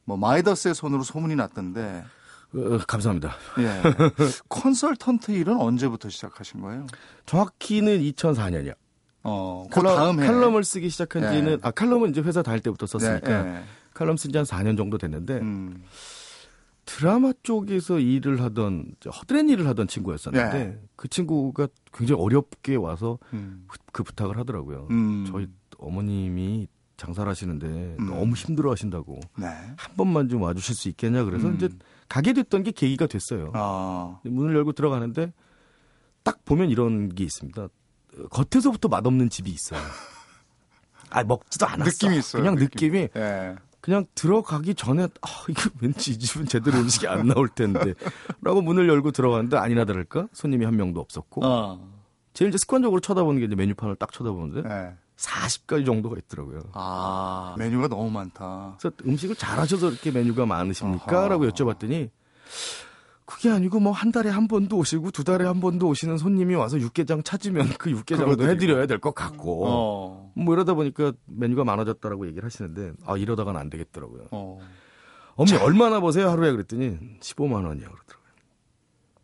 뭐 0.06 0.18
마이더스의 0.18 0.74
손으로 0.74 1.04
소문이 1.04 1.36
났던데. 1.36 2.04
어, 2.56 2.78
감사합니다. 2.88 3.36
예. 3.60 3.82
컨설턴트 4.50 5.32
일은 5.32 5.58
언제부터 5.60 6.10
시작하신 6.10 6.62
거예요? 6.62 6.88
정확히는 7.28 8.00
2004년이요. 8.00 8.74
어, 9.24 9.66
그 9.70 9.82
칼럼, 9.82 9.96
다음 9.98 10.20
해. 10.22 10.26
칼럼을 10.26 10.64
쓰기 10.64 10.90
시작한 10.90 11.24
예. 11.26 11.32
지는, 11.38 11.52
예. 11.54 11.58
아, 11.62 11.70
칼럼은 11.72 12.10
이제 12.10 12.22
회사 12.22 12.42
다닐 12.42 12.62
때부터 12.62 12.88
썼으니까. 12.88 13.32
예, 13.32 13.56
예. 13.58 13.64
칼럼 13.94 14.16
쓴 14.18 14.32
지 14.32 14.38
한 14.38 14.46
4년 14.46 14.78
정도 14.78 14.98
됐는데, 14.98 15.36
음. 15.40 15.84
드라마 16.90 17.34
쪽에서 17.44 18.00
일을 18.00 18.42
하던, 18.42 18.96
허드렛 19.06 19.48
일을 19.48 19.68
하던 19.68 19.88
친구였었는데, 19.88 20.58
예. 20.58 20.80
그 20.96 21.08
친구가 21.08 21.68
굉장히 21.94 22.20
어렵게 22.20 22.76
와서 22.76 23.20
음. 23.32 23.66
그, 23.68 23.78
그, 23.92 24.04
부탁을 24.04 24.40
하더라고요. 24.40 24.88
음. 24.90 25.28
저희 25.30 25.48
어머님이 25.78 26.68
장사를 26.98 27.30
하시는데 27.30 27.96
음. 28.00 28.08
너무 28.08 28.34
힘들어 28.34 28.72
하신다고. 28.72 29.20
네. 29.38 29.46
한 29.46 29.96
번만 29.96 30.30
좀 30.30 30.42
와주실 30.42 30.76
수 30.76 30.90
있겠냐. 30.90 31.24
그래서 31.26 31.48
음. 31.48 31.56
이제 31.56 31.70
가게 32.10 32.34
됐던 32.34 32.64
게 32.64 32.72
계기가 32.72 33.06
됐어요. 33.06 33.52
아. 33.54 34.20
문을 34.24 34.56
열고 34.56 34.74
들어가는데 34.74 35.32
딱 36.24 36.44
보면 36.44 36.72
이런 36.72 37.10
게 37.10 37.24
있습니다. 37.24 37.68
겉에서부터 38.32 38.90
맛없는 38.90 39.30
집이 39.30 39.50
있어요. 39.52 39.80
아 41.12 41.24
먹지도 41.24 41.68
않았어. 41.68 41.86
느낌이 41.86 42.18
있어요. 42.18 42.42
그냥 42.42 42.56
느낌. 42.56 42.96
이 42.96 43.08
네. 43.14 43.56
그냥 43.82 44.06
들어가기 44.16 44.76
전에 44.76 45.04
아 45.04 45.28
이거 45.48 45.70
왠지 45.82 46.12
이 46.12 46.20
집은 46.20 46.46
제대로 46.46 46.80
음식이 46.80 47.08
안 47.08 47.28
나올 47.28 47.48
텐데라고 47.48 48.62
문을 48.62 48.90
열고 48.90 49.12
들어갔는데 49.12 49.58
아니나 49.58 49.86
다를까 49.86 50.28
손님이 50.34 50.66
한 50.66 50.76
명도 50.76 51.00
없었고 51.00 51.46
어. 51.46 51.90
제일 52.34 52.50
이제 52.50 52.58
습관적으로 52.58 53.00
쳐다보는 53.00 53.40
게 53.40 53.46
이제 53.46 53.56
메뉴판을 53.56 53.96
딱 53.96 54.12
쳐다보는데 54.12 54.68
네. 54.68 54.94
40가지 55.18 55.86
정도가 55.86 56.16
있더라고요. 56.18 56.62
아 56.74 57.56
메뉴가 57.58 57.90
너무 57.90 58.10
많다. 58.10 58.78
그래서 58.80 58.96
음식을 59.06 59.36
잘하셔서 59.36 59.90
이렇게 59.92 60.12
메뉴가 60.12 60.46
많으십니까?라고 60.46 61.46
여쭤봤더니 61.48 62.10
그게 63.30 63.52
아니고 63.52 63.80
뭐 63.80 63.94
한 63.94 64.12
달에 64.12 64.30
한 64.30 64.48
번도 64.48 64.76
오시고 64.78 65.12
두 65.12 65.24
달에 65.24 65.46
한 65.46 65.60
번도 65.60 65.88
오시는 65.88 66.18
손님이 66.18 66.56
와서 66.56 66.80
육개장 66.80 67.22
찾으면 67.24 67.68
그 67.78 67.92
육개장도 67.92 68.44
해드려야 68.50 68.88
될 68.88 69.00
것 69.00 69.14
같고 69.14 69.66
어. 69.68 70.32
뭐 70.36 70.54
이러다 70.56 70.74
보니까 70.74 71.14
메뉴가 71.28 71.64
많아졌다라고 71.64 72.26
얘기를 72.28 72.44
하시는데 72.44 72.94
아 73.06 73.18
이러다가는 73.18 73.60
안 73.60 73.70
되겠더라고요. 73.70 74.28
어. 74.32 74.60
어머니 75.36 75.52
자. 75.58 75.64
얼마나 75.64 76.00
보세요 76.00 76.30
하루에 76.30 76.52
그랬더니 76.52 76.98
15만 77.20 77.66
원이요 77.66 77.88
그러더라고요. 77.88 78.30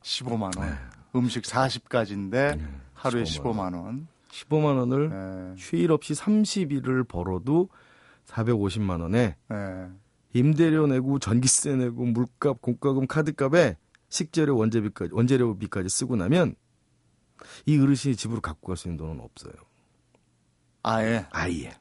15만 0.04 0.42
원. 0.60 0.70
네. 0.70 0.76
음식 1.16 1.44
40가지인데 1.44 2.58
네. 2.58 2.60
하루에 2.94 3.24
15만, 3.24 3.72
15만 3.72 3.84
원. 3.84 4.08
15만 4.30 4.78
원을 4.80 5.10
네. 5.10 5.56
휴일 5.58 5.92
없이 5.92 6.14
30일을 6.14 7.08
벌어도 7.08 7.70
450만 8.28 9.02
원에 9.02 9.36
네. 9.50 9.88
임대료 10.34 10.86
내고 10.88 11.18
전기세 11.20 11.76
내고 11.76 12.04
물값, 12.06 12.62
공과금, 12.62 13.08
카드값에 13.08 13.78
식재료 14.16 14.56
원재비까지 14.58 15.14
원재료비까지 15.14 15.90
쓰고 15.90 16.16
나면 16.16 16.56
이 17.66 17.78
어르신이 17.78 18.16
집으로 18.16 18.40
갖고 18.42 18.68
갈 18.68 18.78
수 18.78 18.88
있는 18.88 18.98
돈은 18.98 19.20
없어요. 19.20 19.54
아예. 20.84 21.26
아예. 21.32 21.74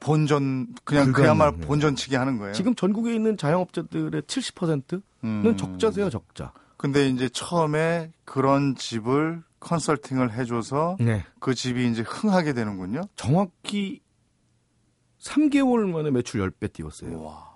본전 0.00 0.74
그냥 0.84 1.12
그야말로 1.12 1.56
본전치기 1.58 2.14
하는 2.16 2.38
거예요. 2.38 2.54
지금 2.54 2.74
전국에 2.74 3.14
있는 3.14 3.36
자영업자들의 3.36 4.22
70%는 4.22 5.02
음. 5.24 5.56
적자세요, 5.56 6.08
적자. 6.10 6.52
근데 6.76 7.08
이제 7.08 7.28
처음에 7.28 8.12
그런 8.24 8.76
집을 8.76 9.42
컨설팅을 9.60 10.32
해줘서 10.32 10.96
네. 11.00 11.24
그 11.40 11.54
집이 11.54 11.88
이제 11.90 12.02
흥하게 12.02 12.52
되는군요. 12.52 13.02
정확히 13.16 14.00
3개월 15.20 15.88
만에 15.90 16.10
매출 16.12 16.40
10배 16.48 16.72
띄웠어요. 16.72 17.20
와. 17.20 17.48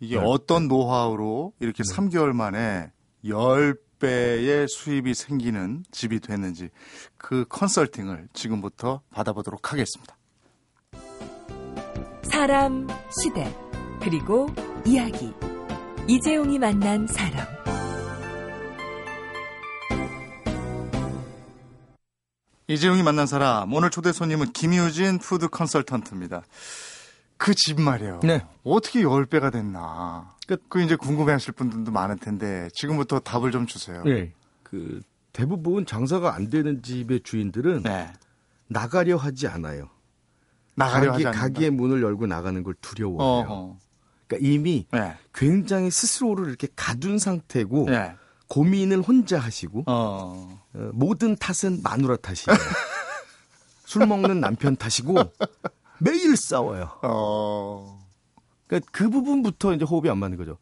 이게 0.00 0.16
10배. 0.16 0.22
어떤 0.26 0.66
노하우로 0.68 1.52
이렇게 1.60 1.84
네. 1.84 1.94
3개월 1.94 2.32
만에 2.32 2.90
10배의 3.24 4.68
수입이 4.68 5.14
생기는 5.14 5.84
집이 5.90 6.20
됐는지 6.20 6.70
그 7.16 7.44
컨설팅을 7.48 8.28
지금부터 8.32 9.00
받아보도록 9.10 9.72
하겠습니다. 9.72 10.16
사람, 12.22 12.86
시대, 13.22 13.52
그리고 14.02 14.46
이야기. 14.84 15.32
이재용이 16.08 16.58
만난 16.58 17.06
사람. 17.06 17.46
이재용이 22.68 23.02
만난 23.02 23.26
사람. 23.26 23.72
오늘 23.72 23.90
초대 23.90 24.12
손님은 24.12 24.52
김유진 24.52 25.18
푸드 25.18 25.48
컨설턴트입니다. 25.48 26.42
그 27.36 27.54
집 27.54 27.80
말이에요. 27.80 28.20
네. 28.22 28.44
어떻게 28.64 29.02
10배가 29.02 29.52
됐나. 29.52 30.35
그, 30.46 30.56
그 30.68 30.80
이제 30.82 30.96
궁금해 30.96 31.32
하실 31.32 31.52
분들도 31.52 31.90
많을 31.90 32.16
텐데 32.16 32.68
지금부터 32.74 33.18
답을 33.18 33.50
좀 33.50 33.66
주세요. 33.66 34.02
네. 34.04 34.32
그 34.62 35.00
대부분 35.32 35.84
장사가 35.84 36.34
안 36.34 36.48
되는 36.48 36.82
집의 36.82 37.20
주인들은 37.22 37.82
네. 37.82 38.12
나가려 38.68 39.16
하지 39.16 39.48
않아요. 39.48 39.90
나가려 40.76 41.12
가게, 41.12 41.24
하지 41.24 41.38
가게의 41.38 41.70
문을 41.70 42.02
열고 42.02 42.26
나가는 42.26 42.62
걸 42.62 42.74
두려워해요. 42.80 43.46
어허. 43.46 43.78
그러니까 44.26 44.48
이미 44.48 44.86
네. 44.92 45.16
굉장히 45.34 45.90
스스로를 45.90 46.48
이렇게 46.48 46.68
가둔 46.74 47.18
상태고 47.18 47.86
네. 47.90 48.14
고민을 48.48 49.02
혼자 49.02 49.38
하시고 49.38 49.84
어. 49.86 50.62
어, 50.74 50.90
모든 50.92 51.36
탓은 51.36 51.82
마누라 51.82 52.16
탓이에요. 52.16 52.56
술 53.84 54.06
먹는 54.06 54.40
남편 54.40 54.76
탓이고 54.76 55.16
매일 55.98 56.36
싸워요. 56.36 56.98
어. 57.02 58.05
그러니까 58.66 58.90
그 58.92 59.08
부분부터 59.10 59.74
이제 59.74 59.84
호흡이 59.84 60.10
안 60.10 60.18
맞는 60.18 60.36
거죠. 60.36 60.58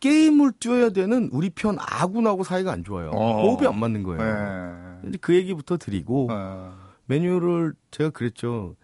게임을 0.00 0.52
뛰어야 0.58 0.90
되는 0.90 1.28
우리 1.32 1.50
편 1.50 1.76
아군하고 1.78 2.42
사이가 2.42 2.72
안 2.72 2.82
좋아요. 2.82 3.10
어. 3.10 3.42
호흡이 3.42 3.66
안 3.66 3.78
맞는 3.78 4.02
거예요. 4.02 5.00
네. 5.02 5.08
이제 5.08 5.18
그 5.20 5.34
얘기부터 5.34 5.76
드리고 5.76 6.28
어. 6.30 6.76
메뉴를 7.06 7.74
제가 7.90 8.10
그랬죠. 8.10 8.74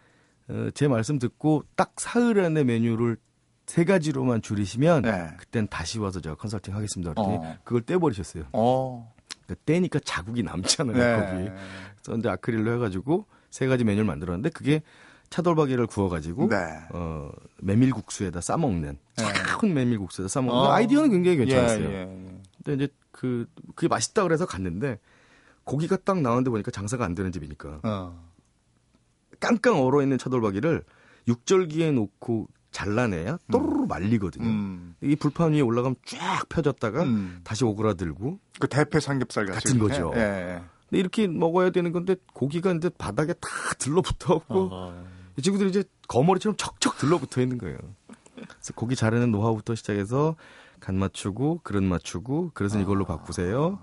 어, 0.48 0.68
제 0.75 0.87
말씀 0.87 1.18
듣고 1.18 1.64
딱 1.76 1.94
사흘 1.96 2.40
안에 2.40 2.64
메뉴를 2.64 3.16
세 3.66 3.84
가지로만 3.84 4.42
줄이시면 4.42 5.02
네. 5.02 5.30
그땐 5.38 5.66
다시 5.68 5.98
와서 5.98 6.20
제가 6.20 6.37
컨설팅 6.37 6.75
하겠습니다. 6.75 7.12
그랬더니 7.14 7.37
어. 7.37 7.56
그걸 7.64 7.82
떼버리셨어요. 7.82 8.44
어. 8.52 9.12
그러니까 9.44 9.62
떼니까 9.66 10.00
자국이 10.04 10.42
남잖아요. 10.42 10.96
네. 10.96 11.26
거기. 11.26 11.50
그래서 12.02 12.18
이제 12.18 12.28
아크릴로 12.28 12.75
해가지고 12.75 13.26
세 13.50 13.66
가지 13.66 13.84
메뉴를 13.84 14.04
만들었는데 14.06 14.50
그게 14.50 14.82
차돌박이를 15.30 15.87
구워가지고 15.87 16.49
네. 16.49 16.56
어, 16.90 17.30
메밀국수에다 17.58 18.40
싸먹는 18.40 18.99
네. 19.16 19.25
큰 19.61 19.75
메밀국수에다 19.75 20.28
싸먹는 20.28 20.54
어. 20.54 20.73
아이디어는 20.73 21.11
굉장히 21.11 21.37
괜찮았어요. 21.38 21.85
예, 21.85 21.92
예, 21.92 22.00
예. 22.00 22.40
근데 22.64 22.85
이제 22.85 22.94
그 23.11 23.47
그게 23.75 23.88
맛있다 23.88 24.23
그래서 24.23 24.47
갔는데 24.47 24.99
고기가 25.64 25.97
딱 25.97 26.20
나왔는데 26.20 26.50
보니까 26.50 26.70
장사가 26.70 27.04
안 27.04 27.14
되는 27.14 27.30
집이니까 27.32 27.80
어. 27.82 28.28
깡깡 29.40 29.80
얼어 29.80 30.02
있는 30.02 30.18
차돌박이를 30.18 30.82
육절기에 31.28 31.92
놓고 31.92 32.49
잘라내야 32.70 33.38
또르르 33.50 33.87
말리거든요. 33.87 34.47
음. 34.47 34.94
이 35.02 35.16
불판 35.16 35.52
위에 35.52 35.61
올라가면 35.61 35.97
쫙 36.04 36.49
펴졌다가 36.49 37.02
음. 37.02 37.40
다시 37.44 37.64
오그라들고 37.64 38.38
그 38.61 38.68
대패 38.68 39.00
삼겹살 39.00 39.47
같은 39.47 39.78
거죠. 39.78 40.12
예, 40.16 40.20
예. 40.20 40.62
근데 40.88 41.00
이렇게 41.00 41.26
먹어야 41.26 41.70
되는 41.70 41.92
건데 41.92 42.16
고기가 42.32 42.73
이제 42.73 42.88
바닥에 42.88 43.35
다 43.35 43.49
들러붙어 43.78 44.38
갖고 44.38 44.68
어. 44.73 45.17
이 45.38 45.42
친구들이 45.42 45.71
이제 45.71 45.85
거머리처럼 46.09 46.57
척척 46.57 46.99
들러붙어 46.99 47.40
있는 47.40 47.59
거예요. 47.59 47.78
그래서 48.35 48.73
고기 48.75 48.97
자르는 48.97 49.30
노하우부터 49.30 49.76
시작해서 49.76 50.35
간 50.80 50.97
맞추고 50.99 51.61
그릇 51.62 51.83
맞추고 51.83 52.50
그릇은 52.54 52.80
이걸로 52.83 53.04
바꾸세요. 53.04 53.78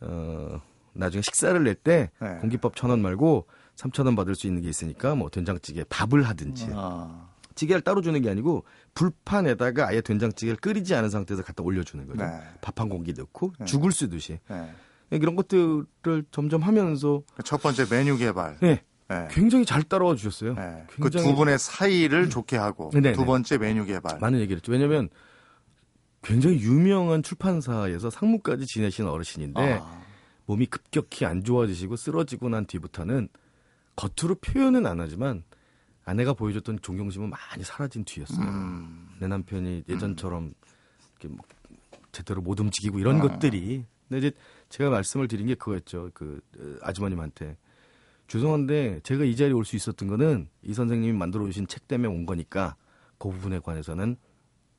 어, 0.00 0.60
나중에 0.92 1.22
식사를 1.22 1.62
낼때 1.62 2.10
네. 2.20 2.36
공깃밥 2.40 2.74
천 2.76 2.90
원 2.90 3.00
말고 3.00 3.46
삼천 3.76 4.06
원 4.06 4.16
받을 4.16 4.34
수 4.34 4.48
있는 4.48 4.60
게 4.62 4.68
있으니까 4.68 5.14
뭐 5.14 5.30
된장찌개 5.30 5.84
밥을 5.88 6.24
하든지 6.24 6.68
아. 6.74 7.28
찌개를 7.54 7.82
따로 7.82 8.00
주는 8.00 8.20
게 8.20 8.30
아니고 8.30 8.64
불판에다가 8.94 9.88
아예 9.88 10.00
된장찌개를 10.00 10.56
끓이지 10.56 10.94
않은 10.96 11.10
상태에서 11.10 11.42
갖다 11.44 11.62
올려주는 11.62 12.06
거죠. 12.08 12.24
네. 12.24 12.40
밥한 12.60 12.88
공기 12.88 13.12
넣고 13.12 13.52
네. 13.58 13.64
죽을 13.66 13.92
쓰듯이 13.92 14.40
예. 14.50 14.74
이런 15.10 15.36
것들을 15.36 15.86
점점 16.30 16.62
하면서 16.62 17.22
첫 17.44 17.62
번째 17.62 17.86
메뉴 17.90 18.16
개발. 18.16 18.58
네, 18.60 18.82
예. 19.10 19.28
굉장히 19.30 19.64
잘 19.64 19.82
따라와 19.82 20.14
주셨어요. 20.16 20.54
예. 20.58 20.84
그 20.88 21.02
굉장히 21.02 21.28
두 21.28 21.34
분의 21.34 21.58
사이를 21.58 22.28
좋게 22.28 22.56
하고 22.56 22.90
네네. 22.90 23.12
두 23.12 23.24
번째 23.24 23.58
메뉴 23.58 23.84
개발. 23.84 24.18
많은 24.18 24.38
얘기를 24.40 24.56
했죠. 24.58 24.72
왜냐하면 24.72 25.08
굉장히 26.22 26.60
유명한 26.60 27.22
출판사에서 27.22 28.10
상무까지 28.10 28.66
지내신 28.66 29.06
어르신인데 29.06 29.78
아. 29.80 30.02
몸이 30.46 30.66
급격히 30.66 31.24
안 31.24 31.44
좋아지시고 31.44 31.96
쓰러지고 31.96 32.48
난 32.48 32.66
뒤부터는 32.66 33.28
겉으로 33.96 34.36
표현은 34.36 34.86
안 34.86 35.00
하지만 35.00 35.42
아내가 36.04 36.32
보여줬던 36.32 36.80
존경심은 36.82 37.30
많이 37.30 37.64
사라진 37.64 38.04
뒤였어요. 38.04 38.46
음. 38.46 39.08
내 39.20 39.26
남편이 39.26 39.84
예전처럼 39.88 40.52
이렇게 41.12 41.28
뭐 41.28 41.44
제대로 42.12 42.40
못 42.40 42.58
움직이고 42.60 42.98
이런 42.98 43.16
아. 43.16 43.22
것들이. 43.22 43.84
근데 44.08 44.26
이제 44.26 44.36
제가 44.70 44.90
말씀을 44.90 45.28
드린 45.28 45.46
게 45.46 45.54
그거였죠. 45.54 46.10
그 46.14 46.40
어, 46.58 46.76
아주머님한테 46.82 47.56
죄송한데 48.28 49.00
제가 49.02 49.24
이 49.24 49.34
자리에 49.34 49.52
올 49.52 49.64
수 49.64 49.76
있었던 49.76 50.08
거는 50.08 50.48
이 50.62 50.74
선생님이 50.74 51.12
만들어 51.16 51.44
주신 51.46 51.66
책 51.66 51.88
때문에 51.88 52.08
온 52.08 52.26
거니까 52.26 52.76
그 53.18 53.30
부분에 53.30 53.58
관해서는 53.58 54.16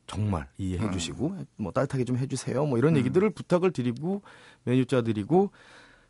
정말 0.07 0.47
이해해 0.57 0.85
음. 0.85 0.91
주시고 0.91 1.35
뭐 1.57 1.71
따뜻하게 1.71 2.03
좀 2.03 2.17
해주세요. 2.17 2.65
뭐 2.65 2.77
이런 2.77 2.97
얘기들을 2.97 3.29
부탁을 3.31 3.71
드리고 3.71 4.23
메뉴짜 4.63 5.01
드리고 5.01 5.51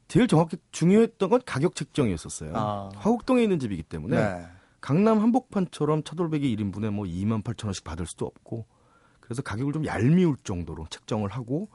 제일 0.07 0.27
정확히 0.27 0.57
중요했던 0.71 1.29
건 1.29 1.41
가격 1.45 1.75
책정이었었어요. 1.75 2.53
아. 2.55 2.89
화곡동에 2.95 3.43
있는 3.43 3.59
집이기 3.59 3.83
때문에 3.83 4.17
네. 4.17 4.47
강남 4.81 5.19
한복판처럼 5.19 6.03
차돌박이 6.03 6.55
1인분에 6.55 6.91
뭐 6.91 7.05
2만 7.05 7.43
8천 7.43 7.65
원씩 7.65 7.83
받을 7.83 8.05
수도 8.05 8.25
없고 8.25 8.65
그래서 9.19 9.41
가격을 9.41 9.73
좀 9.73 9.85
얄미울 9.85 10.37
정도로 10.43 10.87
책정을 10.89 11.29
하고 11.29 11.69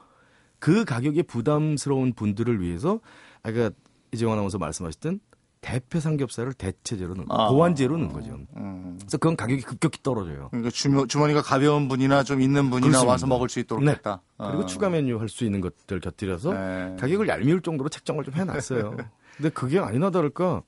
그 0.58 0.84
가격에 0.84 1.22
부담스러운 1.22 2.14
분들을 2.14 2.60
위해서 2.62 3.00
아까 3.42 3.70
이재원 4.12 4.34
아나운서 4.38 4.58
말씀하셨던 4.58 5.20
대패 5.64 5.98
삼겹살을 5.98 6.52
대체제로 6.52 7.14
넣은 7.14 7.26
아. 7.30 7.48
고환제로 7.48 7.96
넣은 7.96 8.12
거죠. 8.12 8.38
음. 8.58 8.98
그래서 9.00 9.16
그건 9.16 9.34
가격이 9.34 9.62
급격히 9.62 10.02
떨어져요. 10.02 10.48
그러니까 10.50 10.70
주머, 10.70 11.06
주머니가 11.06 11.40
가벼운 11.40 11.88
분이나 11.88 12.22
좀 12.22 12.42
있는 12.42 12.68
분이나 12.68 12.88
그렇습니다. 12.88 13.10
와서 13.10 13.26
먹을 13.26 13.48
수 13.48 13.60
있도록 13.60 13.82
네. 13.82 13.92
했다. 13.92 14.20
그리고 14.36 14.58
어. 14.58 14.66
추가 14.66 14.90
메뉴 14.90 15.18
할 15.18 15.30
수 15.30 15.44
있는 15.44 15.62
것들 15.62 16.00
곁들여서 16.00 16.52
네. 16.52 16.96
가격을 17.00 17.28
얄미울 17.28 17.62
정도로 17.62 17.88
책정을 17.88 18.24
좀 18.24 18.34
해놨어요. 18.34 18.94
근데 19.38 19.48
그게 19.48 19.78
아니나 19.78 20.10
다를까 20.10 20.62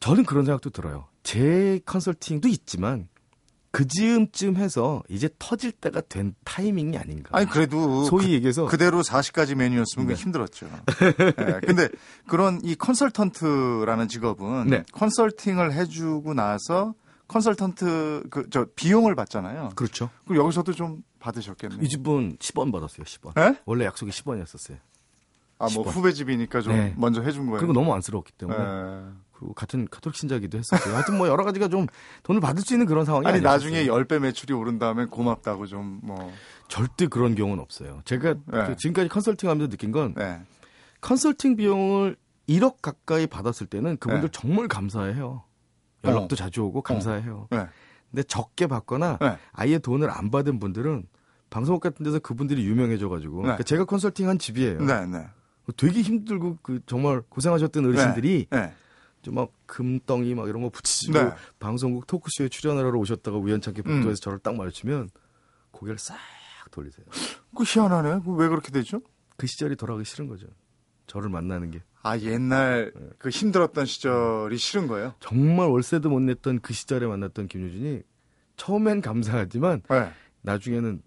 저는 0.00 0.24
그런 0.24 0.46
생각도 0.46 0.70
들어요. 0.70 1.08
제 1.22 1.78
컨설팅도 1.84 2.48
있지만 2.48 3.06
그 3.72 3.88
즈음쯤 3.88 4.56
해서 4.56 5.02
이제 5.08 5.30
터질 5.38 5.72
때가 5.72 6.02
된 6.02 6.34
타이밍이 6.44 6.96
아닌가. 6.98 7.30
아니 7.32 7.48
그래도 7.48 8.04
소위 8.04 8.32
얘기해서 8.34 8.66
그, 8.66 8.76
대로 8.76 9.00
40가지 9.02 9.54
메뉴였으면 9.54 10.06
그 10.06 10.12
네. 10.12 10.20
힘들었죠. 10.20 10.66
네. 11.36 11.60
근데 11.66 11.88
그런 12.28 12.60
이 12.62 12.74
컨설턴트라는 12.74 14.08
직업은 14.08 14.66
네. 14.68 14.84
컨설팅을 14.92 15.72
해주고 15.72 16.34
나서 16.34 16.94
컨설턴트 17.28 18.24
그 18.30 18.46
저 18.50 18.66
비용을 18.76 19.14
받잖아요. 19.14 19.70
그렇죠. 19.74 20.10
그럼 20.26 20.44
여기서도 20.44 20.74
좀 20.74 21.02
받으셨겠네요. 21.20 21.80
이 21.80 21.88
집은 21.88 22.36
10원 22.36 22.72
받았어요. 22.72 23.04
10원. 23.04 23.34
네? 23.36 23.58
원래 23.64 23.86
약속이 23.86 24.10
10원이었었어요. 24.10 24.76
아, 25.58 25.68
뭐 25.74 25.84
10원. 25.84 25.90
후배 25.92 26.12
집이니까 26.12 26.60
좀 26.60 26.74
네. 26.74 26.94
먼저 26.98 27.22
해준 27.22 27.46
거예요. 27.46 27.58
그리고 27.60 27.72
너무 27.72 27.94
안쓰러웠기 27.94 28.32
때문에 28.32 28.58
네. 28.58 29.08
그리고 29.42 29.54
같은 29.54 29.88
카톨릭 29.90 30.16
신자기도 30.16 30.58
했었고요. 30.58 30.94
하여튼 30.94 31.18
뭐 31.18 31.26
여러 31.26 31.44
가지가 31.44 31.68
좀 31.68 31.86
돈을 32.22 32.40
받을 32.40 32.62
수 32.62 32.74
있는 32.74 32.86
그런 32.86 33.04
상황이 33.04 33.26
아니 33.26 33.38
아니었어요. 33.38 33.52
나중에 33.52 33.86
10배 33.86 34.20
매출이 34.20 34.54
오른 34.54 34.78
다음에 34.78 35.06
고맙다고 35.06 35.66
좀 35.66 36.00
뭐. 36.02 36.32
절대 36.68 37.06
그런 37.06 37.34
경우는 37.34 37.62
없어요. 37.62 38.00
제가 38.04 38.34
네. 38.46 38.66
그 38.66 38.76
지금까지 38.76 39.08
컨설팅하면서 39.08 39.68
느낀 39.68 39.90
건 39.90 40.14
네. 40.14 40.40
컨설팅 41.00 41.56
비용을 41.56 42.16
1억 42.48 42.76
가까이 42.80 43.26
받았을 43.26 43.66
때는 43.66 43.96
그분들 43.98 44.30
네. 44.30 44.38
정말 44.40 44.68
감사해요. 44.68 45.42
연락도 46.04 46.34
어. 46.34 46.36
자주 46.36 46.62
오고 46.62 46.82
감사해요. 46.82 47.48
네. 47.50 47.66
근데 48.10 48.22
적게 48.22 48.66
받거나 48.68 49.18
네. 49.20 49.36
아예 49.52 49.78
돈을 49.78 50.08
안 50.10 50.30
받은 50.30 50.60
분들은 50.60 51.04
방송국 51.50 51.82
같은 51.82 52.04
데서 52.04 52.18
그분들이 52.20 52.64
유명해져가지고 52.64 53.36
네. 53.36 53.42
그러니까 53.42 53.64
제가 53.64 53.84
컨설팅한 53.84 54.38
집이에요. 54.38 54.78
네, 54.80 55.06
네. 55.06 55.26
되게 55.76 56.00
힘들고 56.00 56.58
그 56.62 56.80
정말 56.86 57.22
고생하셨던 57.28 57.84
어르신들이 57.84 58.46
네. 58.50 58.58
좀 58.58 58.70
막 59.30 59.52
금덩이 59.66 60.34
막 60.34 60.48
이런 60.48 60.62
거 60.62 60.68
붙이시고 60.70 61.12
네. 61.12 61.30
방송국 61.58 62.06
토크쇼에 62.06 62.48
출연을 62.48 62.84
하러 62.84 62.98
오셨다가 62.98 63.36
우연찮게 63.36 63.82
음. 63.86 63.96
복도에서 64.00 64.20
저를 64.20 64.38
딱 64.40 64.56
마주치면 64.56 65.10
고개를 65.70 65.98
싹 65.98 66.16
돌리세요. 66.70 67.06
그 67.56 67.64
희한하네. 67.64 68.20
그왜 68.24 68.48
그렇게 68.48 68.70
되죠? 68.70 69.00
그 69.36 69.46
시절이 69.46 69.76
돌아가기 69.76 70.04
싫은 70.04 70.26
거죠. 70.28 70.46
저를 71.06 71.28
만나는 71.28 71.70
게. 71.70 71.82
아, 72.02 72.18
옛날 72.18 72.92
그 73.18 73.28
힘들었던 73.28 73.86
시절이 73.86 74.56
싫은 74.56 74.88
거예요? 74.88 75.14
정말 75.20 75.68
월세도 75.68 76.08
못 76.08 76.20
냈던 76.20 76.60
그 76.60 76.72
시절에 76.72 77.06
만났던 77.06 77.48
김효진이 77.48 78.02
처음엔 78.56 79.00
감사하지만 79.00 79.82
네. 79.88 80.10
나중에는 80.42 81.02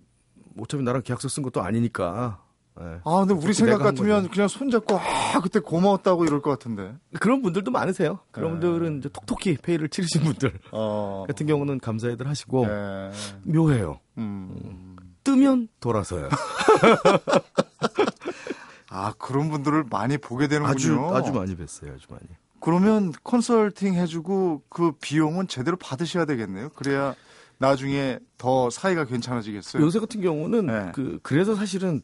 어차피 0.60 0.84
나랑 0.84 1.02
계약서 1.04 1.28
쓴 1.28 1.44
것도 1.44 1.62
아니니까 1.62 2.45
예. 2.82 3.00
아, 3.06 3.26
근데 3.26 3.34
우리 3.34 3.54
생각 3.54 3.78
같으면. 3.78 4.30
그냥 4.30 4.48
손잡고, 4.48 4.98
아, 4.98 5.40
그때 5.42 5.60
고마웠다고 5.60 6.26
이럴 6.26 6.42
것 6.42 6.52
같은데. 6.52 6.94
그런 7.20 7.42
분들도 7.42 7.72
많으세요. 7.72 8.20
그런 8.32 8.60
네. 8.60 8.68
분들은 8.68 9.00
이제 9.00 9.10
톡톡히 9.10 9.58
페이를 9.62 9.90
치르신 9.90 10.24
분들 10.24 10.60
어. 10.72 11.26
같은 11.28 11.46
경우는 11.48 11.80
감사히들 11.80 12.28
하시고 12.28 12.68
네. 12.68 13.12
묘해요. 13.46 14.00
음. 14.18 14.96
뜨면 15.24 15.70
돌아서요. 15.80 16.30
아, 18.90 19.14
그런 19.18 19.50
분들을 19.50 19.86
많이 19.90 20.18
보게 20.18 20.48
되는군요. 20.48 20.74
아주 20.74 21.10
아주 21.14 21.32
많이 21.34 21.56
뵀어요. 21.56 21.96
아주 21.96 22.06
많이. 22.10 22.22
그러면 22.60 23.12
컨설팅 23.24 23.96
해주고 23.96 24.64
그 24.70 24.92
비용은 25.02 25.48
제대로 25.48 25.78
받으셔야 25.78 26.26
되겠네요. 26.26 26.70
그래야 26.70 27.16
나중에 27.58 28.20
더 28.38 28.70
사이가 28.70 29.06
괜찮아지겠어요. 29.06 29.84
요새 29.84 30.00
같은 30.00 30.22
경우는 30.22 30.66
네. 30.68 30.92
그 30.94 31.20
그래서 31.24 31.56
사실은 31.56 31.98
어, 31.98 32.02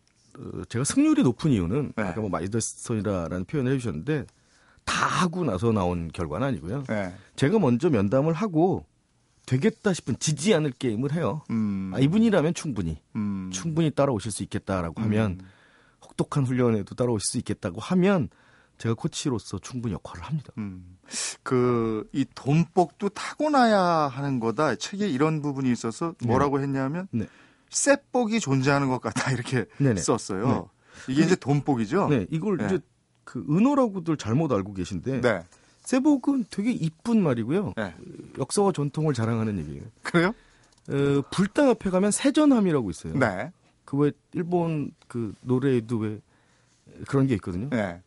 제가 0.70 0.84
승률이 0.84 1.24
높은 1.24 1.52
이유는 1.52 1.94
네. 1.96 2.04
아까 2.04 2.22
뭐 2.22 2.30
마이더슨이라는 2.30 3.46
표현을 3.46 3.74
해주셨는데 3.74 4.26
다 4.86 5.06
하고 5.06 5.44
나서 5.44 5.72
나온 5.72 6.10
결과는 6.12 6.48
아니고요. 6.48 6.84
네. 6.84 7.14
제가 7.36 7.60
먼저 7.60 7.90
면담을 7.90 8.34
하고 8.34 8.86
되겠다 9.46 9.94
싶은 9.94 10.18
지지 10.20 10.54
않을 10.54 10.72
게임을 10.72 11.14
해요. 11.14 11.42
음. 11.50 11.92
아, 11.94 12.00
이분이라면 12.00 12.54
충분히 12.54 13.02
음. 13.16 13.50
충분히 13.52 13.92
따라오실 13.92 14.32
수 14.32 14.44
있겠다라고 14.44 15.02
하면 15.02 15.40
음. 15.40 15.48
혹독한 16.04 16.46
훈련에도 16.46 16.96
따라오실 16.96 17.30
수 17.30 17.38
있겠다고 17.38 17.82
하면 17.82 18.30
제가 18.78 18.96
코치로서 18.96 19.60
충분히 19.60 19.94
역할을 19.94 20.24
합니다. 20.24 20.52
음. 20.58 20.98
그, 21.44 22.08
이 22.14 22.26
돈복도 22.34 23.10
타고나야 23.10 23.80
하는 23.80 24.40
거다. 24.40 24.76
책에 24.76 25.08
이런 25.08 25.42
부분이 25.42 25.72
있어서 25.72 26.16
뭐라고 26.26 26.62
했냐면, 26.62 27.08
네. 27.12 27.28
쇠복이 27.72 28.40
존재하는 28.40 28.88
것 28.90 29.02
같다. 29.02 29.32
이렇게 29.34 29.66
네네. 29.78 30.00
썼어요. 30.02 30.70
이게 31.08 31.24
이제 31.24 31.36
돈복이죠? 31.36 32.10
네, 32.10 32.28
이걸 32.30 32.58
네. 32.58 32.66
이제 32.66 32.80
그 33.24 33.44
은어라고들 33.50 34.18
잘못 34.18 34.52
알고 34.52 34.74
계신데 34.74 35.22
네. 35.22 35.42
세복은 35.82 36.46
되게 36.52 36.72
이쁜 36.72 37.24
말이고요. 37.24 37.74
네. 37.76 37.96
역사와 38.38 38.72
전통을 38.72 39.14
자랑하는 39.14 39.58
얘기예요. 39.60 39.84
그래요? 40.04 40.34
어, 40.90 41.22
불당 41.32 41.70
앞에 41.70 41.90
가면 41.90 42.12
세전함이라고 42.12 42.90
있어요. 42.92 43.18
네. 43.18 43.52
그 43.86 43.98
왜 43.98 44.12
일본 44.34 44.92
그 45.08 45.34
노래에도 45.42 45.98
왜 45.98 46.20
그런 47.08 47.28
게 47.28 47.34
있거든요. 47.36 47.70
네. 47.70 48.02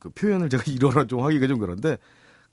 그 0.00 0.08
표현을 0.10 0.48
제가 0.48 0.62
이러라 0.70 1.06
좀 1.06 1.22
하기가 1.22 1.46
좀 1.48 1.58
그런데 1.58 1.98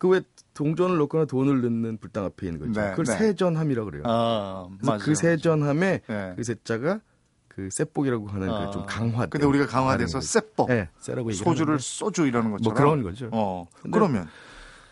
그 0.04 0.10
왜 0.10 0.22
동전을 0.54 0.98
넣거나 0.98 1.24
돈을 1.24 1.62
넣는 1.62 1.98
불당 1.98 2.26
앞에 2.26 2.48
있는 2.48 2.60
거 2.60 2.66
있죠. 2.68 2.82
네, 2.82 2.90
그걸 2.90 3.06
네. 3.06 3.18
세전함이라고 3.18 3.90
그래요. 3.90 4.04
아, 4.06 4.68
그래서 4.82 4.98
그 5.06 5.16
세전함에 5.16 6.02
네. 6.06 6.34
그 6.36 6.44
세자가 6.44 7.00
그 7.48 7.70
셋복이라고 7.72 8.28
하는 8.28 8.48
그 8.48 8.54
아, 8.54 8.66
그좀 8.68 8.86
강화. 8.86 9.26
근데 9.28 9.46
우리가 9.46 9.66
강화돼서 9.66 10.20
셋복. 10.20 10.68
네, 10.68 10.90
쎄라고 11.00 11.32
소주를 11.32 11.80
소주 11.80 12.28
이러는 12.28 12.50
뭐 12.50 12.58
것처럼. 12.58 12.76
뭐 12.76 12.84
그런 12.84 13.04
거죠. 13.04 13.30
어. 13.32 13.66
그러면 13.94 14.28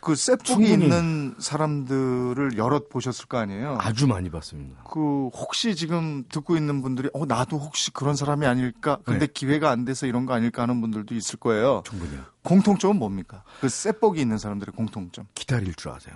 그 0.01 0.15
셋복이 0.15 0.71
있는 0.71 1.35
사람들을 1.37 2.57
여럿 2.57 2.89
보셨을 2.89 3.27
거 3.27 3.37
아니에요? 3.37 3.77
아주 3.79 4.07
많이 4.07 4.29
봤습니다. 4.29 4.83
그 4.89 5.27
혹시 5.27 5.75
지금 5.75 6.23
듣고 6.27 6.57
있는 6.57 6.81
분들이 6.81 7.09
어 7.13 7.25
나도 7.25 7.57
혹시 7.57 7.91
그런 7.91 8.15
사람이 8.15 8.45
아닐까? 8.45 8.97
근데 9.05 9.27
네. 9.27 9.31
기회가 9.33 9.69
안 9.69 9.85
돼서 9.85 10.07
이런 10.07 10.25
거 10.25 10.33
아닐까 10.33 10.63
하는 10.63 10.81
분들도 10.81 11.13
있을 11.13 11.37
거예요. 11.39 11.83
충분히요. 11.85 12.21
공통점은 12.43 12.97
뭡니까? 12.97 13.43
그 13.61 13.69
셋복이 13.69 14.19
있는 14.19 14.39
사람들의 14.39 14.73
공통점. 14.75 15.27
기다릴 15.35 15.75
줄 15.75 15.91
아세요. 15.91 16.15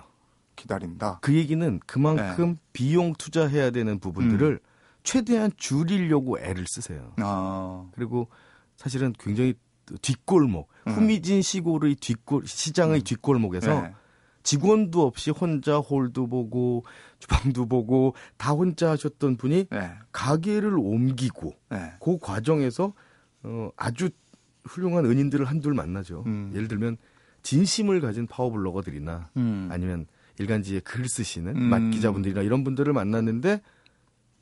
기다린다. 0.56 1.18
그 1.22 1.34
얘기는 1.34 1.80
그만큼 1.86 2.48
네. 2.54 2.60
비용 2.72 3.12
투자해야 3.14 3.70
되는 3.70 4.00
부분들을 4.00 4.60
음. 4.62 4.66
최대한 5.04 5.52
줄이려고 5.56 6.40
애를 6.40 6.64
쓰세요. 6.66 7.12
아. 7.18 7.86
그리고 7.94 8.28
사실은 8.76 9.14
굉장히 9.18 9.54
뒷골목, 10.02 10.68
음. 10.88 10.92
후미진 10.92 11.42
시골의 11.42 11.96
뒷골 11.96 12.46
시장의 12.46 13.00
음. 13.00 13.04
뒷골목에서 13.04 13.82
네. 13.82 13.94
직원도 14.42 15.04
없이 15.04 15.30
혼자 15.30 15.78
홀도 15.78 16.28
보고 16.28 16.84
주방도 17.18 17.66
보고 17.66 18.14
다 18.36 18.52
혼자 18.52 18.90
하셨던 18.90 19.36
분이 19.36 19.66
네. 19.70 19.90
가게를 20.12 20.78
옮기고 20.78 21.54
네. 21.70 21.92
그 22.00 22.18
과정에서 22.18 22.92
어 23.42 23.70
아주 23.76 24.10
훌륭한 24.64 25.04
은인들을 25.04 25.44
한둘 25.44 25.74
만나죠. 25.74 26.22
음. 26.26 26.52
예를 26.54 26.68
들면 26.68 26.96
진심을 27.42 28.00
가진 28.00 28.26
파워블로거들이나 28.26 29.30
음. 29.36 29.68
아니면 29.70 30.06
일간지에 30.38 30.80
글 30.80 31.08
쓰시는 31.08 31.56
음. 31.56 31.62
맛 31.62 31.78
기자분들이나 31.90 32.42
이런 32.42 32.64
분들을 32.64 32.92
만났는데 32.92 33.60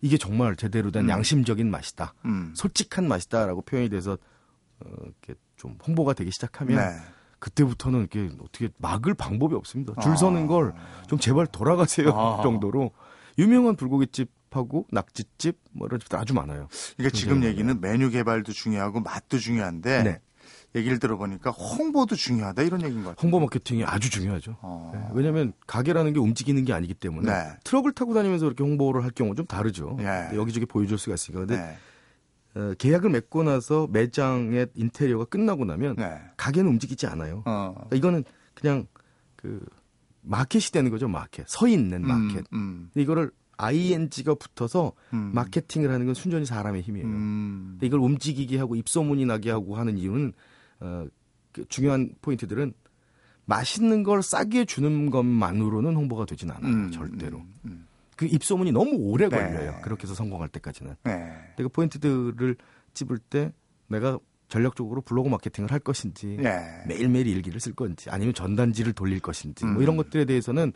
이게 0.01 0.19
정말 0.19 0.57
제대로 0.57 0.91
된 0.91 1.05
음. 1.05 1.09
양심적인 1.11 1.71
맛이다. 1.71 2.15
음. 2.27 2.53
솔직한 2.55 3.09
맛이다라고 3.09 3.63
표현이 3.63 3.89
돼서 3.89 4.13
어, 4.13 4.17
이렇게 5.03 5.35
좀 5.57 5.77
홍보가 5.87 6.13
되기 6.15 6.31
시작하면 6.31 6.77
네. 6.77 6.97
그때부터는 7.39 8.01
이렇게 8.01 8.31
어떻게 8.41 8.69
막을 8.79 9.15
방법이 9.15 9.55
없습니다. 9.55 9.95
줄 10.01 10.17
서는 10.17 10.45
아. 10.45 10.47
걸좀 10.47 11.19
제발 11.19 11.47
돌아가세요 11.47 12.11
아. 12.11 12.41
정도로 12.43 12.93
유명한 13.39 13.77
불고기집 13.77 14.31
하고 14.51 14.87
낙지집 14.91 15.59
뭐 15.73 15.89
이런 15.89 15.99
집도 15.99 16.17
아주 16.17 16.33
많아요. 16.33 16.69
그러니까 16.97 17.19
지금 17.19 17.43
얘기는 17.43 17.81
메뉴 17.81 18.09
개발도 18.11 18.53
중요하고 18.53 19.01
맛도 19.01 19.37
중요한데 19.37 20.03
네. 20.05 20.21
얘기를 20.77 20.99
들어보니까 20.99 21.51
홍보도 21.51 22.17
중요하다 22.17 22.63
이런 22.63 22.83
얘기인 22.83 23.05
것 23.05 23.11
같아요. 23.11 23.23
홍보 23.23 23.41
마케팅이 23.41 23.85
아주 23.85 24.11
중요하죠. 24.11 24.57
어. 24.61 24.93
네. 24.95 25.01
왜냐하면 25.13 25.53
가게라는 25.67 26.13
게 26.13 26.21
움직이는 26.21 26.65
게 26.65 26.73
아니기 26.73 26.95
때문에 26.95 27.31
네. 27.31 27.51
트럭을 27.65 27.93
타고 27.93 28.15
다니면서 28.15 28.47
이렇게 28.47 28.65
홍보를 28.65 29.05
할 29.05 29.11
경우 29.11 29.35
좀 29.35 29.47
다르죠. 29.47 29.97
네. 29.99 30.31
여기저기 30.35 30.67
보여줄 30.67 30.99
수가 30.99 31.15
있으니까. 31.15 31.47
근데 31.47 31.57
네. 31.57 31.77
어, 32.55 32.73
계약을 32.79 33.11
맺고 33.11 33.43
나서 33.43 33.89
매장의 33.91 34.69
인테리어가 34.75 35.25
끝나고 35.25 35.65
나면 35.65 35.97
네. 35.97 36.21
가게는 36.37 36.71
움직이지 36.71 37.07
않아요. 37.07 37.43
어. 37.47 37.75
그러니까 37.75 37.97
이거는 37.97 38.25
그냥 38.55 38.87
그 39.37 39.65
마켓이 40.23 40.71
되는 40.73 40.91
거죠. 40.91 41.09
마켓 41.09 41.49
서 41.49 41.67
있는 41.67 42.05
음, 42.05 42.09
마켓. 42.09 42.45
음, 42.53 42.91
음. 42.95 43.01
이거를 43.01 43.31
ing가 43.57 44.35
붙어서 44.35 44.93
음. 45.13 45.33
마케팅을 45.35 45.91
하는 45.91 46.07
건 46.07 46.15
순전히 46.15 46.47
사람의 46.47 46.83
힘이에요. 46.83 47.07
음. 47.07 47.79
이걸 47.83 48.01
움직이게 48.01 48.59
하고 48.59 48.77
입소문이 48.77 49.27
나게 49.27 49.51
하고 49.51 49.77
하는 49.77 49.99
이유는 49.99 50.33
어, 50.81 51.07
그 51.53 51.65
중요한 51.69 52.11
포인트들은 52.23 52.73
맛있는 53.47 54.03
걸 54.03 54.23
싸게 54.23 54.65
주는 54.65 55.11
것만으로는 55.11 55.95
홍보가 55.95 56.25
되진 56.25 56.51
않아요. 56.51 56.73
음, 56.73 56.91
절대로. 56.91 57.43
그 58.17 58.27
입소문이 58.27 58.73
너무 58.73 58.93
오래 58.97 59.29
네. 59.29 59.37
걸려요. 59.37 59.79
그렇게 59.83 60.05
해서 60.05 60.15
성공할 60.15 60.49
때까지는. 60.49 60.97
네. 61.05 61.33
그 61.57 61.69
포인트들을 61.69 62.57
찝을 62.95 63.19
때 63.19 63.53
내가 63.89 64.19
전략적으로 64.49 65.01
블로그 65.01 65.29
마케팅을 65.29 65.73
할 65.73 65.81
것인지 65.81 66.37
네. 66.41 66.85
매일매일 66.87 67.27
일기를 67.27 67.61
쓸 67.61 67.75
건지 67.75 68.11
아니면 68.11 68.35
전단지를 68.35 68.93
돌릴 68.93 69.21
것인지 69.21 69.65
음. 69.65 69.75
뭐 69.75 69.83
이런 69.83 69.95
음. 69.95 69.97
것들에 69.99 70.25
대해서는 70.27 70.73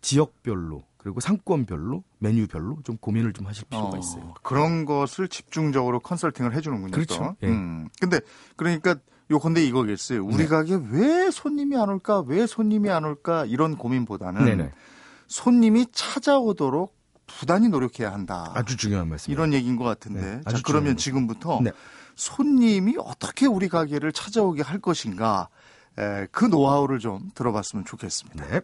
지역별로 0.00 0.84
그리고 0.98 1.20
상권별로 1.20 2.04
메뉴별로 2.18 2.78
좀 2.84 2.96
고민을 2.98 3.32
좀 3.32 3.46
하실 3.46 3.64
필요가 3.68 3.96
어, 3.96 3.98
있어요. 3.98 4.34
그런 4.42 4.84
것을 4.84 5.28
집중적으로 5.28 6.00
컨설팅을 6.00 6.54
해주는군요. 6.54 6.92
그렇죠. 6.92 7.36
예. 7.42 7.48
음. 7.48 7.88
근데 8.00 8.20
그러니까 8.56 8.96
요건데 9.30 9.64
이거겠어요. 9.64 10.24
우리 10.24 10.38
네. 10.38 10.46
가게 10.46 10.78
왜 10.90 11.30
손님이 11.30 11.76
안 11.76 11.88
올까? 11.88 12.20
왜 12.26 12.46
손님이 12.46 12.90
안 12.90 13.04
올까? 13.04 13.44
이런 13.46 13.76
고민보다는 13.76 14.44
네네. 14.44 14.72
손님이 15.26 15.86
찾아오도록 15.92 16.96
부단히 17.26 17.68
노력해야 17.68 18.12
한다. 18.12 18.52
아주 18.54 18.76
중요한 18.76 19.08
말씀. 19.08 19.32
이런 19.32 19.52
얘기인 19.52 19.76
것 19.76 19.84
같은데. 19.84 20.20
네, 20.20 20.40
자, 20.48 20.58
그러면 20.64 20.96
지금부터 20.96 21.60
네. 21.62 21.72
손님이 22.14 22.96
어떻게 22.98 23.46
우리 23.46 23.68
가게를 23.68 24.12
찾아오게 24.12 24.62
할 24.62 24.80
것인가, 24.80 25.48
에, 25.98 26.26
그 26.30 26.44
노하우를 26.44 26.98
좀 26.98 27.30
들어봤으면 27.34 27.84
좋겠습니다. 27.84 28.46
네. 28.46 28.60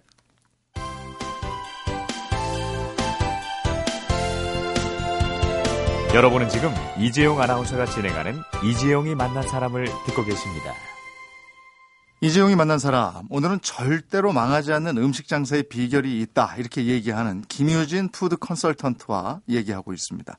여러분은 6.14 6.50
지금 6.50 6.70
이재용 6.98 7.40
아나운서가 7.40 7.86
진행하는 7.86 8.38
이재용이 8.62 9.14
만난 9.14 9.48
사람을 9.48 9.86
듣고 10.06 10.24
계십니다. 10.24 10.74
이재용이 12.22 12.54
만난 12.54 12.78
사람 12.78 13.26
오늘은 13.30 13.62
절대로 13.62 14.32
망하지 14.32 14.72
않는 14.74 14.96
음식 14.96 15.26
장사의 15.26 15.64
비결이 15.64 16.20
있다 16.20 16.54
이렇게 16.56 16.86
얘기하는 16.86 17.42
김유진 17.48 18.10
푸드 18.10 18.36
컨설턴트와 18.36 19.40
얘기하고 19.48 19.92
있습니다. 19.92 20.38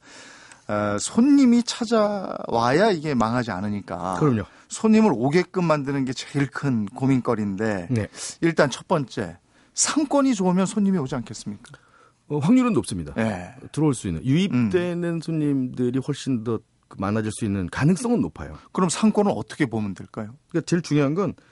어, 0.70 0.98
손님이 0.98 1.62
찾아와야 1.64 2.90
이게 2.92 3.14
망하지 3.14 3.52
않으니까. 3.52 4.16
그럼요. 4.18 4.44
손님을 4.70 5.12
오게끔 5.14 5.66
만드는 5.66 6.06
게 6.06 6.14
제일 6.14 6.48
큰 6.48 6.86
고민거리인데 6.86 7.90
네. 7.92 8.08
일단 8.40 8.70
첫 8.70 8.88
번째 8.88 9.38
상권이 9.74 10.36
좋으면 10.36 10.66
손님이 10.66 11.00
오지 11.00 11.16
않겠습니까? 11.16 11.78
어, 12.30 12.40
확률은 12.40 12.72
높습니다. 12.72 13.14
네. 13.16 13.54
들어올 13.74 13.94
수 13.94 14.08
있는 14.08 14.24
유입되는 14.24 15.04
음. 15.04 15.20
손님들이 15.20 16.00
훨씬 16.00 16.46
더 16.46 16.60
많아질 16.98 17.30
수 17.34 17.44
있는 17.44 17.68
가능성은 17.70 18.22
높아요. 18.22 18.58
그럼 18.72 18.88
상권을 18.88 19.34
어떻게 19.36 19.66
보면 19.66 19.96
될까요? 19.96 20.34
그러니까 20.48 20.66
제일 20.66 20.82
중요한 20.82 21.14
건 21.14 21.32
어, 21.32 21.44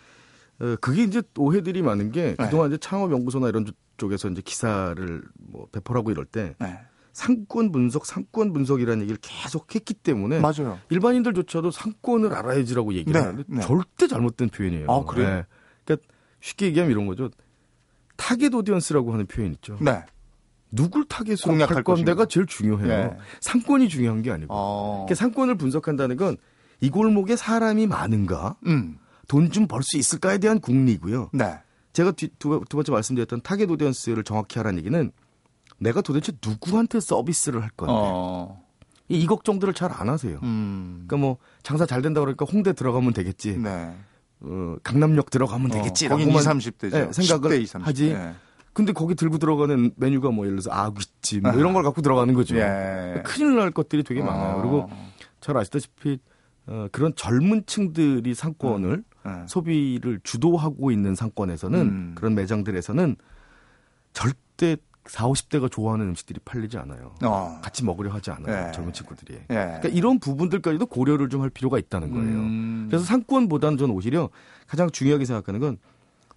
그게 0.80 1.04
이제 1.04 1.22
오해들이 1.38 1.82
많은 1.82 2.12
게 2.12 2.36
네. 2.38 2.46
그동안 2.46 2.70
이제 2.70 2.78
창업연구소나 2.78 3.50
이런 3.50 3.66
쪽에서 3.98 4.30
이제 4.30 4.42
기사를 4.44 5.24
뭐 5.40 5.68
배포하고 5.72 6.12
이럴 6.12 6.26
때 6.26 6.56
네. 6.60 6.80
상권 7.14 7.72
분석, 7.72 8.06
상권 8.06 8.54
분석이라는 8.54 9.02
얘기를 9.02 9.18
계속 9.22 9.74
했기 9.76 9.94
때문에 9.94 10.40
맞아요. 10.40 10.80
일반인들조차도 10.90 11.72
상권을 11.72 12.34
알아야지라고 12.34 12.94
얘기를 12.94 13.20
네. 13.20 13.26
하는데 13.26 13.44
네. 13.48 13.62
절대 13.62 14.08
잘못된 14.08 14.50
표현이에요. 14.50 14.86
아, 14.90 15.04
그래요? 15.04 15.28
네. 15.30 15.46
그러니까 15.84 16.08
쉽게 16.40 16.68
얘기하면 16.68 16.92
이런 16.92 17.08
거죠. 17.08 17.30
target 18.16 18.54
audience라고 18.54 19.14
하는 19.14 19.26
표현 19.26 19.52
있죠. 19.54 19.78
네. 19.82 20.04
누굴 20.72 21.04
타겟으로 21.06 21.66
할 21.66 21.84
건데가 21.84 22.26
제일 22.28 22.46
중요해요. 22.46 22.88
네. 22.88 23.18
상권이 23.42 23.90
중요한 23.90 24.22
게 24.22 24.32
아니고. 24.32 24.54
어. 24.54 25.06
그러니까 25.06 25.16
상권을 25.16 25.56
분석한다는 25.56 26.18
건 26.18 26.38
이 26.82 26.90
골목에 26.90 27.36
사람이 27.36 27.88
많은가? 27.88 28.56
음. 28.66 28.98
돈 29.32 29.50
좀 29.50 29.66
벌 29.68 29.82
수 29.84 29.98
있을까에 29.98 30.38
대한 30.40 30.60
궁리고요. 30.60 31.30
네. 31.32 31.58
제가 31.94 32.12
두, 32.12 32.28
두, 32.38 32.62
두 32.68 32.78
번째 32.78 32.92
말씀드렸던 32.92 33.42
target 33.44 33.64
audience를 33.70 34.24
정확히 34.26 34.60
하라는 34.60 34.80
얘기는 34.80 35.12
내가 35.80 36.02
도대체 36.02 36.34
누구한테 36.46 37.00
서비스를 37.00 37.64
할 37.64 37.70
건데 37.72 37.94
어. 37.96 38.62
이 39.08 39.26
걱정들을 39.26 39.74
잘 39.74 39.92
안 39.94 40.10
하세요. 40.10 40.40
음. 40.44 41.06
그러니까 41.08 41.18
뭐 41.18 41.38
장사 41.64 41.86
잘 41.86 42.02
된다 42.02 42.20
그러니까 42.20 42.46
홍대 42.46 42.74
들어가면 42.74 43.14
되겠지. 43.14 43.58
네. 43.58 43.96
어, 44.42 44.76
강남역 44.84 45.30
들어가면 45.30 45.72
어, 45.72 45.74
되겠지. 45.76 46.10
거긴 46.10 46.30
20, 46.30 46.40
30대죠. 46.50 46.92
네, 46.92 47.12
생각을 47.14 47.52
10대, 47.58 47.62
20, 47.62 47.88
하지. 47.88 48.14
네. 48.14 48.34
근데 48.74 48.92
거기 48.94 49.16
들고 49.16 49.38
들어가는 49.38 49.92
메뉴가 49.98 50.32
뭐 50.32 50.46
예를 50.46 50.60
들어서 50.60 50.72
아귀찜 50.72 51.42
뭐 51.44 51.52
이런 51.54 51.74
걸 51.74 51.84
갖고 51.84 52.02
들어가는 52.02 52.34
거죠. 52.34 52.56
예. 52.58 53.22
큰일 53.26 53.56
날 53.56 53.72
것들이 53.72 54.04
되게 54.04 54.22
많아요. 54.22 54.58
어. 54.58 54.62
그리고 54.62 54.90
잘 55.42 55.58
아시다시피 55.58 56.20
어, 56.72 56.88
그런 56.92 57.14
젊은 57.16 57.66
층들이 57.66 58.34
상권을 58.34 59.04
음. 59.26 59.46
소비를 59.48 60.22
주도하고 60.24 60.92
있는 60.92 61.16
상권에서는 61.16 61.80
음. 61.80 62.12
그런 62.16 62.34
매장들에서는 62.34 63.18
절대 64.14 64.78
4, 65.06 65.28
50대가 65.28 65.70
좋아하는 65.70 66.08
음식들이 66.10 66.40
팔리지 66.46 66.78
않아요. 66.78 67.14
어. 67.24 67.60
같이 67.62 67.84
먹으려 67.84 68.12
하지 68.12 68.32
않아요. 68.32 68.68
네. 68.68 68.72
젊은 68.72 68.94
친구들이. 68.94 69.34
네. 69.34 69.46
그러니까 69.48 69.90
이런 69.90 70.20
부분들까지도 70.20 70.86
고려를 70.86 71.28
좀 71.28 71.42
할 71.42 71.50
필요가 71.50 71.78
있다는 71.78 72.12
거예요. 72.12 72.40
음. 72.40 72.88
그래서 72.90 73.04
상권보다는 73.06 73.78
저는 73.78 73.94
오히려 73.94 74.30
가장 74.68 74.90
중요하게 74.90 75.26
생각하는 75.26 75.60
건 75.60 75.78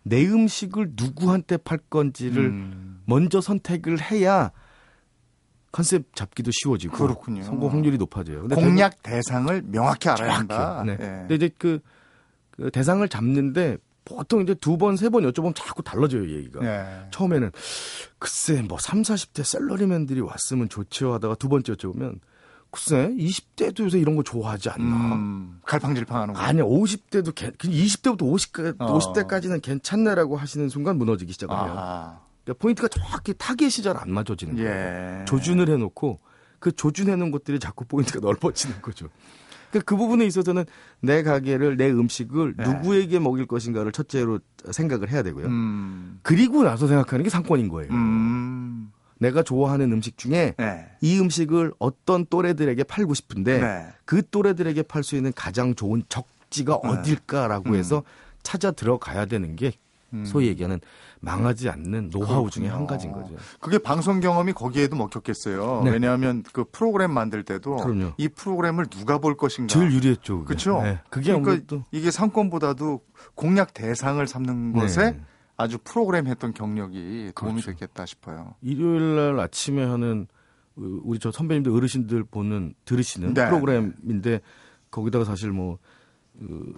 내 0.05 0.25
음식을 0.27 0.93
누구한테 0.97 1.57
팔 1.57 1.79
건지를 1.79 2.45
음. 2.45 3.01
먼저 3.07 3.41
선택을 3.41 4.01
해야 4.01 4.51
컨셉 5.75 6.15
잡기도 6.15 6.53
쉬워지고 6.53 6.97
그렇군요. 6.97 7.43
성공 7.43 7.73
확률이 7.73 7.99
높아져요. 7.99 8.47
공략 8.47 9.03
대상을 9.03 9.63
명확히 9.67 10.09
알아야 10.09 10.35
한다. 10.39 10.85
네. 10.87 10.97
네. 10.97 11.07
근데 11.27 11.35
이제 11.35 11.51
그, 11.59 11.81
그, 12.53 12.71
대상을 12.71 13.07
잡는데 13.09 13.79
보통 14.05 14.43
이제 14.43 14.55
두 14.55 14.79
번, 14.79 14.97
세 14.97 15.09
번 15.09 15.25
여쭤보면 15.29 15.53
자꾸 15.57 15.83
달라져요, 15.83 16.31
얘기가. 16.31 16.61
네. 16.61 17.09
처음에는 17.11 17.51
글쎄 18.21 18.63
뭐 18.63 18.79
3, 18.79 19.03
40대 19.03 19.43
샐러리맨들이 19.43 20.21
왔으면 20.21 20.69
좋지요 20.69 21.15
하다가 21.15 21.35
두 21.35 21.49
번째 21.49 21.73
여쭤보면 21.73 22.21
글쎄 22.71 23.09
20대도 23.19 23.81
요새 23.81 23.99
이런 23.99 24.15
거 24.15 24.23
좋아하지 24.23 24.69
않나. 24.71 24.85
음, 25.17 25.61
갈팡질팡하는 25.65 26.35
거. 26.35 26.41
아니야 26.41 26.63
50대도 26.63 27.35
20대부터 27.35 28.23
50, 28.23 28.53
50대까지는 28.79 29.61
괜찮네라고 29.61 30.37
하시는 30.37 30.69
순간 30.69 30.99
무너지기 30.99 31.33
시작해요. 31.33 31.59
그러니까 32.45 32.63
포인트가 32.63 32.89
정확히 32.89 33.35
타겟 33.37 33.69
설정 33.71 33.97
안 33.97 34.11
맞아지는 34.13 34.57
거예요. 34.57 34.71
예. 34.71 35.25
조준을 35.27 35.69
해놓고 35.69 36.21
그 36.59 36.73
조준해 36.73 37.17
놓은 37.17 37.31
것들이 37.31 37.59
자꾸 37.59 37.85
포인트가 37.85 38.21
넓어지는 38.25 38.81
거죠. 38.81 39.09
그러니까 39.71 39.85
그 39.87 39.97
부분에 39.97 40.25
있어서는 40.27 40.65
내 41.01 41.23
가게를 41.23 41.77
내 41.77 41.91
음식을 41.91 42.55
네. 42.57 42.65
누구에게 42.65 43.19
먹일 43.19 43.47
것인가를 43.47 43.91
첫째로 43.93 44.39
생각을 44.71 45.11
해야 45.11 45.23
되고요. 45.23 45.47
음. 45.47 46.21
그리고 46.23 46.63
나서 46.63 46.87
생각하는 46.87 47.25
게 47.25 47.31
상권인 47.31 47.69
거예요. 47.69 47.93
음. 47.93 48.93
내가 49.19 49.43
좋아하는 49.43 49.91
음식 49.93 50.17
중에 50.19 50.55
네. 50.57 50.91
이 51.01 51.19
음식을 51.19 51.73
어떤 51.79 52.27
또래들에게 52.27 52.85
팔고 52.85 53.15
싶은데 53.15 53.59
네. 53.61 53.87
그 54.05 54.23
또래들에게 54.31 54.83
팔 54.83 55.03
수 55.03 55.17
있는 55.17 55.33
가장 55.35 55.75
좋은 55.75 56.05
적지가 56.09 56.81
네. 56.83 56.89
어딜까라고 56.89 57.71
음. 57.71 57.75
해서 57.75 58.05
찾아 58.43 58.71
들어가야 58.71 59.27
되는 59.27 59.57
게 59.57 59.73
음. 60.15 60.25
소위 60.25 60.47
얘기하는 60.47 60.81
망하지 61.21 61.69
않는 61.69 62.11
노하우 62.11 62.45
그렇군요. 62.45 62.51
중에 62.51 62.69
한 62.69 62.87
가지인 62.87 63.13
거죠. 63.13 63.35
그게 63.61 63.79
방송 63.79 64.21
경험이 64.21 64.53
거기에도 64.53 64.97
먹혔겠어요. 64.97 65.83
네. 65.85 65.91
왜냐하면 65.91 66.43
그 66.53 66.65
프로그램 66.71 67.13
만들 67.13 67.43
때도 67.43 67.77
그럼요. 67.77 68.13
이 68.17 68.29
프로그램을 68.29 68.87
누가 68.87 69.19
볼 69.19 69.37
것인가 69.37 69.73
제일 69.73 69.93
유리했죠. 69.93 70.45
그렇죠. 70.45 70.83
네. 70.83 71.01
그게 71.11 71.33
그러니까 71.33 71.53
아무래도... 71.53 71.85
이게 71.91 72.11
상권보다도 72.11 73.01
공략 73.35 73.75
대상을 73.75 74.25
삼는 74.27 74.73
네. 74.73 74.81
것에 74.81 75.21
아주 75.57 75.79
프로그램 75.83 76.27
했던 76.27 76.53
경력이 76.53 77.33
도움이 77.35 77.63
그렇죠. 77.63 77.71
됐겠다 77.73 78.07
싶어요. 78.07 78.55
일요일 78.61 79.17
날 79.17 79.41
아침에 79.41 79.85
하는 79.85 80.27
우리 80.77 81.19
저 81.19 81.31
선배님들 81.31 81.73
어르신들 81.73 82.25
보는 82.25 82.75
들으시는 82.85 83.35
네. 83.35 83.47
프로그램인데 83.47 84.41
거기다가 84.91 85.25
사실 85.25 85.51
뭐 85.51 85.79
그, 86.39 86.75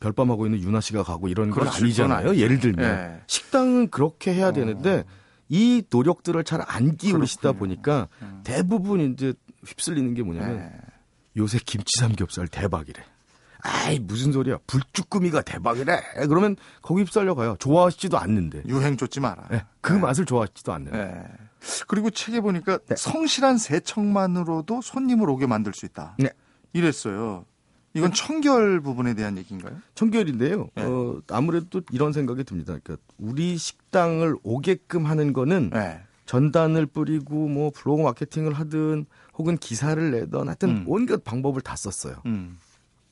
별밤하고 0.00 0.46
있는 0.46 0.60
유나 0.60 0.80
씨가 0.80 1.02
가고 1.02 1.28
이런 1.28 1.50
건 1.50 1.68
아니잖아요. 1.68 2.36
예를 2.36 2.60
들면 2.60 2.96
네. 2.96 3.22
식당은 3.26 3.90
그렇게 3.90 4.32
해야 4.34 4.48
어. 4.48 4.52
되는데 4.52 5.04
이 5.48 5.82
노력들을 5.90 6.42
잘안 6.44 6.96
기울이시다 6.96 7.52
보니까 7.52 8.08
음. 8.22 8.40
대부분 8.44 9.00
이제 9.00 9.34
휩쓸리는 9.64 10.14
게 10.14 10.22
뭐냐면 10.22 10.58
네. 10.58 10.72
요새 11.36 11.58
김치 11.64 11.98
삼겹살 11.98 12.48
대박이래. 12.48 13.02
아이 13.60 13.98
무슨 13.98 14.30
소리야 14.32 14.58
불쭈꾸미가 14.68 15.42
대박이래 15.42 16.00
그러면 16.28 16.54
거기 16.80 17.02
휩쓸려 17.02 17.34
가요 17.34 17.56
좋아하시지도 17.58 18.16
않는데 18.16 18.62
유행 18.68 18.96
쫓지 18.96 19.18
마라 19.18 19.48
네, 19.50 19.64
그 19.80 19.94
네. 19.94 19.98
맛을 19.98 20.24
좋아하시지도 20.26 20.72
않는데 20.72 20.96
네. 20.96 21.24
그리고 21.88 22.08
책에 22.10 22.40
보니까 22.40 22.78
네. 22.86 22.94
성실한 22.96 23.58
세척만으로도 23.58 24.80
손님을 24.80 25.28
오게 25.28 25.46
만들 25.46 25.74
수 25.74 25.86
있다 25.86 26.14
네. 26.18 26.30
이랬어요 26.72 27.46
이건 27.94 28.12
청결 28.12 28.80
부분에 28.80 29.14
대한 29.14 29.38
얘기인가요? 29.38 29.76
청결인데요. 29.94 30.68
네. 30.74 30.82
어, 30.84 31.20
아무래도 31.30 31.80
이런 31.90 32.12
생각이 32.12 32.44
듭니다. 32.44 32.78
그러니까 32.82 32.96
우리 33.18 33.56
식당을 33.56 34.36
오게끔 34.42 35.06
하는 35.06 35.32
거는 35.32 35.70
네. 35.70 36.00
전단을 36.26 36.86
뿌리고 36.86 37.48
뭐 37.48 37.70
블로그 37.74 38.02
마케팅을 38.02 38.52
하든 38.52 39.06
혹은 39.38 39.56
기사를 39.56 40.10
내던 40.10 40.48
하여튼 40.48 40.68
음. 40.68 40.84
온갖 40.86 41.24
방법을 41.24 41.62
다 41.62 41.74
썼어요. 41.76 42.22
음. 42.26 42.58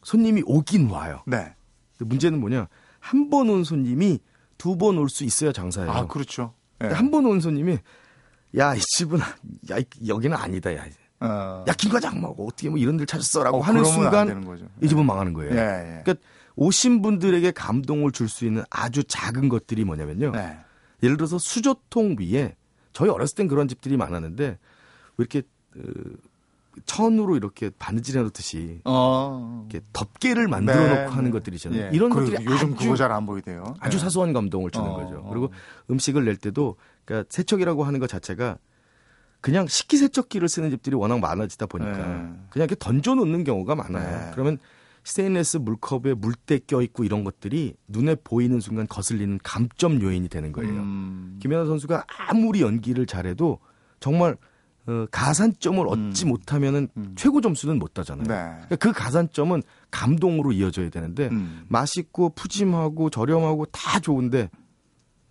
손님이 0.03 0.43
오긴 0.45 0.89
와요. 0.91 1.23
네. 1.27 1.55
문제는 1.99 2.39
뭐냐? 2.41 2.69
한 3.01 3.31
번 3.31 3.49
온 3.49 3.65
손님이 3.65 4.19
두 4.59 4.77
번 4.77 4.99
올 4.99 5.09
수 5.09 5.25
있어야 5.25 5.53
장사예요. 5.53 5.91
아, 5.91 6.07
그렇죠. 6.07 6.53
네. 6.79 6.89
한번 6.89 7.25
온 7.27 7.41
손님이 7.41 7.79
야, 8.59 8.75
이 8.75 8.81
집은 8.81 9.19
야, 9.71 9.77
여기는 10.07 10.37
아니다. 10.37 10.75
야. 10.77 10.85
어. 11.21 11.65
야 11.67 11.73
김과장 11.73 12.21
뭐 12.21 12.35
어떻게 12.47 12.69
뭐 12.69 12.79
이런 12.79 12.97
데를 12.97 13.07
찾았어라고 13.07 13.59
어, 13.59 13.61
하는 13.61 13.85
순간 13.85 14.29
이 14.83 14.89
집은 14.89 15.03
네. 15.03 15.07
망하는 15.07 15.33
거예요. 15.33 15.53
예, 15.55 15.59
예. 15.59 16.03
그러니까 16.03 16.15
오신 16.57 17.03
분들에게 17.03 17.51
감동을 17.53 18.13
줄 18.13 18.29
수 18.29 18.45
있는 18.45 18.65
아주 18.71 19.05
작은 19.05 19.49
것들이 19.49 19.85
뭐냐면요. 19.85 20.33
네. 20.33 20.59
예를 21.03 21.17
들어서 21.17 21.39
수조통 21.39 22.17
위에 22.19 22.57
저희 22.93 23.11
어렸을 23.11 23.35
땐 23.37 23.49
그런 23.49 23.69
집들이 23.69 23.97
많았는데 23.97 24.45
왜 24.47 24.59
이렇게 25.19 25.43
어, 25.77 25.81
천으로 26.85 27.37
이렇게 27.37 27.71
바느질 27.79 28.19
해놓듯이 28.19 28.81
어. 28.85 29.67
이렇게 29.71 29.85
덮개를 29.95 30.47
만들어 30.49 30.79
네, 30.79 31.05
놓고 31.05 31.13
하는 31.13 31.31
것들이 31.31 31.57
있잖아요. 31.57 31.85
예. 31.85 31.91
이런 31.93 32.11
것들이 32.11 32.45
요즘 32.45 32.75
아주, 32.75 32.85
그거 32.85 32.97
잘 32.97 33.13
안 33.13 33.25
보이대요. 33.25 33.75
아주 33.81 33.97
네. 33.97 34.03
사소한 34.05 34.33
감동을 34.35 34.71
주는 34.71 34.87
어, 34.87 34.97
거죠. 34.97 35.25
그리고 35.31 35.51
음식을 35.91 36.25
낼 36.27 36.37
때도 36.37 36.77
그러니까 37.05 37.27
세척이라고 37.31 37.85
하는 37.85 37.99
것 38.01 38.09
자체가 38.09 38.59
그냥 39.47 39.69
식기세척기를 39.69 40.49
쓰는 40.49 40.71
집들이 40.71 40.97
워낙 40.97 41.21
많아지다 41.21 41.67
보니까 41.67 41.97
네. 41.97 42.05
그냥 42.51 42.67
이렇게 42.67 42.75
던져 42.81 43.15
놓는 43.15 43.45
경우가 43.45 43.77
많아요. 43.77 44.19
네. 44.19 44.31
그러면 44.33 44.59
스테인레스 45.05 45.59
물컵에 45.59 46.15
물때 46.15 46.59
껴 46.59 46.83
있고 46.83 47.05
이런 47.05 47.23
것들이 47.23 47.75
눈에 47.87 48.17
보이는 48.17 48.59
순간 48.59 48.89
거슬리는 48.89 49.39
감점 49.45 50.03
요인이 50.03 50.29
되는 50.31 50.51
거예요. 50.51 50.73
음. 50.73 51.39
김연아 51.41 51.65
선수가 51.67 52.07
아무리 52.09 52.61
연기를 52.61 53.07
잘해도 53.07 53.61
정말 54.01 54.37
어, 54.89 55.07
가산점을 55.13 55.87
얻지 55.87 56.27
음. 56.27 56.29
못하면은 56.29 56.89
음. 56.97 57.13
최고 57.15 57.41
점수는 57.41 57.79
못 57.79 57.95
따잖아요. 57.95 58.27
네. 58.27 58.67
그러니까 58.67 58.77
그 58.81 58.91
가산점은 58.91 59.63
감동으로 59.93 60.51
이어져야 60.51 60.91
되는데 60.91 61.29
음. 61.29 61.67
맛있고 61.69 62.31
푸짐하고 62.31 63.11
저렴하고 63.11 63.67
다 63.67 64.01
좋은데 64.01 64.51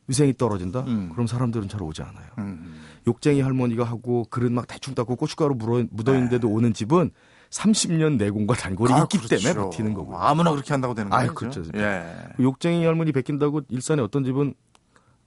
위생이 0.08 0.34
떨어진다? 0.34 0.82
음. 0.82 1.10
그럼 1.12 1.28
사람들은 1.28 1.68
잘 1.68 1.82
오지 1.82 2.02
않아요. 2.02 2.28
음. 2.38 2.82
욕쟁이 3.08 3.42
할머니가 3.42 3.84
하고 3.84 4.26
그릇 4.30 4.52
막 4.52 4.68
대충 4.68 4.94
닦고 4.96 5.16
고춧가루 5.16 5.56
묻어 5.92 6.14
있는데도 6.14 6.48
네. 6.48 6.54
오는 6.54 6.74
집은 6.74 7.12
30년 7.50 8.18
내공과 8.18 8.56
단골이 8.56 8.94
아, 8.94 9.04
있기 9.04 9.18
그렇죠. 9.18 9.38
때문에 9.38 9.54
버티는 9.54 9.94
거고. 9.94 10.18
아무나 10.18 10.52
그렇게 10.52 10.74
한다고 10.74 10.94
되는 10.94 11.10
거예요. 11.10 11.32
아, 11.32 11.34
그렇죠. 11.34 11.64
예. 11.76 12.04
욕쟁이 12.40 12.86
할머니 12.86 13.12
베낀다고 13.12 13.62
일산에 13.70 14.02
어떤 14.02 14.24
집은 14.24 14.54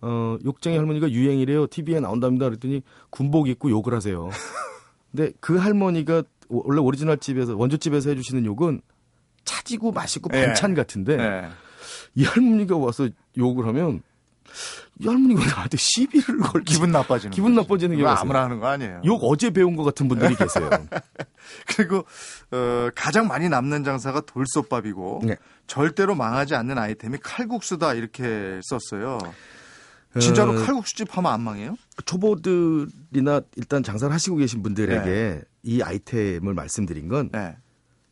어, 0.00 0.36
욕쟁이 0.44 0.76
할머니가 0.76 1.10
유행이래요. 1.10 1.66
TV에 1.68 2.00
나온답니다. 2.00 2.46
그랬더니 2.46 2.82
군복 3.10 3.48
입고 3.48 3.70
욕을 3.70 3.94
하세요. 3.94 4.28
근데 5.10 5.32
그 5.40 5.56
할머니가 5.56 6.22
원래 6.48 6.80
오리지널 6.80 7.18
집에서 7.18 7.56
원조집에서 7.56 8.10
해주시는 8.10 8.44
욕은 8.44 8.80
차지고 9.44 9.92
맛있고 9.92 10.30
예. 10.34 10.46
반찬 10.46 10.74
같은데 10.74 11.18
예. 11.18 11.48
이 12.14 12.24
할머니가 12.24 12.76
와서 12.76 13.08
욕을 13.36 13.66
하면 13.66 14.02
이 15.00 15.06
할머니가 15.06 15.44
나한테 15.46 15.76
시비를 15.76 16.38
걸 16.38 16.62
기분 16.64 16.90
나빠지는 16.90 17.30
기분. 17.32 17.54
나빠지는 17.54 17.96
게 17.96 18.04
아무나 18.04 18.42
하는 18.44 18.58
거 18.58 18.66
아니에요. 18.66 19.02
욕 19.04 19.20
어제 19.22 19.50
배운 19.50 19.76
것 19.76 19.84
같은 19.84 20.08
분들이 20.08 20.34
계세요. 20.34 20.68
그리고 21.76 22.04
어, 22.50 22.88
가장 22.94 23.26
많이 23.28 23.48
남는 23.48 23.84
장사가 23.84 24.22
돌솥밥이고 24.22 25.22
네. 25.24 25.36
절대로 25.66 26.14
망하지 26.14 26.54
않는 26.56 26.78
아이템이 26.78 27.18
칼국수다 27.22 27.94
이렇게 27.94 28.60
썼어요. 28.64 29.18
진짜로 30.18 30.52
어, 30.52 30.64
칼국수집 30.64 31.16
하면 31.16 31.32
안 31.32 31.42
망해요? 31.42 31.76
초보들이나 32.04 33.42
일단 33.56 33.82
장사를 33.82 34.12
하시고 34.12 34.36
계신 34.36 34.62
분들에게 34.62 35.04
네. 35.04 35.40
이 35.62 35.82
아이템을 35.82 36.54
말씀드린 36.54 37.08
건 37.08 37.30
네. 37.32 37.56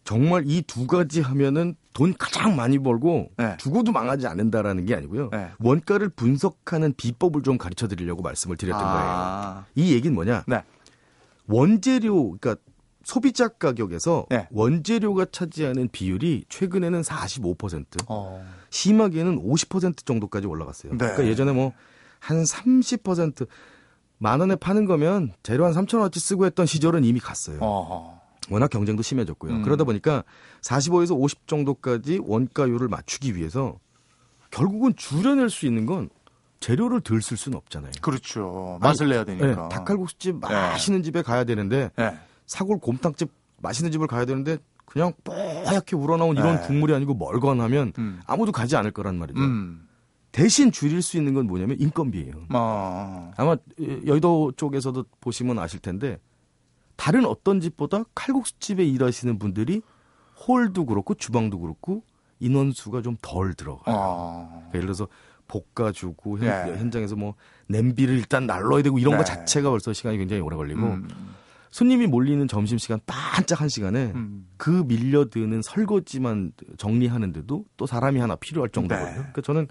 정말 0.04 0.44
이 0.46 0.62
두 0.62 0.86
가지 0.86 1.20
하면은 1.20 1.74
돈 1.96 2.14
가장 2.18 2.54
많이 2.56 2.78
벌고 2.78 3.30
네. 3.38 3.56
죽어도 3.58 3.90
망하지 3.92 4.26
않는다라는 4.26 4.84
게 4.84 4.94
아니고요. 4.94 5.30
네. 5.30 5.48
원가를 5.58 6.10
분석하는 6.10 6.92
비법을 6.94 7.42
좀 7.42 7.56
가르쳐 7.56 7.88
드리려고 7.88 8.22
말씀을 8.22 8.56
드렸던 8.56 8.84
아. 8.84 8.92
거예요. 8.92 9.64
이 9.74 9.94
얘기는 9.94 10.14
뭐냐? 10.14 10.44
네. 10.46 10.62
원재료 11.46 12.36
그러니까 12.38 12.56
소비자 13.02 13.48
가격에서 13.48 14.26
네. 14.28 14.48
원재료가 14.50 15.26
차지하는 15.30 15.88
비율이 15.90 16.44
최근에는 16.48 17.00
45%, 17.02 18.04
어. 18.08 18.44
심하게는 18.68 19.42
50% 19.42 20.04
정도까지 20.04 20.46
올라갔어요. 20.46 20.92
네. 20.92 20.98
그러니까 20.98 21.26
예전에 21.26 21.52
뭐 21.52 21.72
한 22.26 22.42
30%만 22.42 24.40
원에 24.40 24.56
파는 24.56 24.86
거면 24.86 25.32
재료 25.42 25.64
한 25.64 25.72
3천 25.72 25.98
원어치 25.98 26.18
쓰고 26.20 26.46
했던 26.46 26.66
시절은 26.66 27.04
이미 27.04 27.20
갔어요. 27.20 27.58
어허. 27.60 28.15
워낙 28.50 28.70
경쟁도 28.70 29.02
심해졌고요. 29.02 29.52
음. 29.52 29.62
그러다 29.62 29.84
보니까 29.84 30.24
45에서 30.62 31.18
50 31.18 31.46
정도까지 31.46 32.20
원가율을 32.22 32.88
맞추기 32.88 33.36
위해서 33.36 33.78
결국은 34.50 34.94
줄여낼 34.96 35.50
수 35.50 35.66
있는 35.66 35.86
건 35.86 36.08
재료를 36.60 37.00
덜 37.00 37.20
쓸 37.20 37.36
수는 37.36 37.58
없잖아요. 37.58 37.92
그렇죠. 38.00 38.78
맛을 38.80 39.04
아니, 39.06 39.12
내야 39.12 39.24
되니까. 39.24 39.46
네, 39.46 39.54
닭칼국수집 39.54 40.40
네. 40.40 40.48
맛있는 40.48 41.00
네. 41.00 41.04
집에 41.04 41.22
가야 41.22 41.44
되는데 41.44 41.90
네. 41.96 42.16
사골 42.46 42.78
곰탕집 42.78 43.30
맛있는 43.58 43.92
집을 43.92 44.06
가야 44.06 44.24
되는데 44.24 44.58
그냥 44.84 45.12
뽀얗게 45.24 45.96
우러나온 45.96 46.36
이런 46.36 46.56
네. 46.56 46.66
국물이 46.66 46.94
아니고 46.94 47.14
멀건하면 47.14 47.92
음. 47.98 48.20
아무도 48.26 48.52
가지 48.52 48.76
않을 48.76 48.92
거란 48.92 49.18
말이죠. 49.18 49.40
음. 49.40 49.86
대신 50.32 50.70
줄일 50.70 51.02
수 51.02 51.16
있는 51.16 51.34
건 51.34 51.46
뭐냐면 51.46 51.76
인건비예요. 51.80 52.46
어. 52.50 53.32
아마 53.36 53.56
여의도 54.06 54.52
쪽에서도 54.56 55.04
보시면 55.20 55.58
아실 55.58 55.80
텐데 55.80 56.18
다른 56.96 57.24
어떤 57.26 57.60
집보다 57.60 58.04
칼국수집에 58.14 58.84
일하시는 58.84 59.38
분들이 59.38 59.82
홀도 60.46 60.86
그렇고 60.86 61.14
주방도 61.14 61.58
그렇고 61.58 62.02
인원수가 62.40 63.02
좀 63.02 63.16
덜 63.22 63.54
들어가요. 63.54 63.96
어. 63.96 64.48
그러니까 64.48 64.70
예를 64.74 64.86
들어서 64.86 65.08
볶아주고 65.48 66.38
현, 66.38 66.48
네. 66.48 66.78
현장에서 66.78 67.16
뭐 67.16 67.34
냄비를 67.68 68.16
일단 68.16 68.46
날러야 68.46 68.82
되고 68.82 68.98
이런 68.98 69.12
네. 69.12 69.18
거 69.18 69.24
자체가 69.24 69.70
벌써 69.70 69.92
시간이 69.92 70.18
굉장히 70.18 70.42
오래 70.42 70.56
걸리고 70.56 70.80
음. 70.80 71.08
손님이 71.70 72.06
몰리는 72.06 72.48
점심시간 72.48 73.00
반짝 73.06 73.60
한 73.60 73.68
시간에 73.68 74.12
음. 74.14 74.46
그 74.56 74.70
밀려드는 74.86 75.62
설거지만 75.62 76.52
정리하는데도 76.78 77.64
또 77.76 77.86
사람이 77.86 78.18
하나 78.18 78.34
필요할 78.36 78.70
정도거든요. 78.70 79.08
네. 79.08 79.16
그러니까 79.16 79.42
저는 79.42 79.68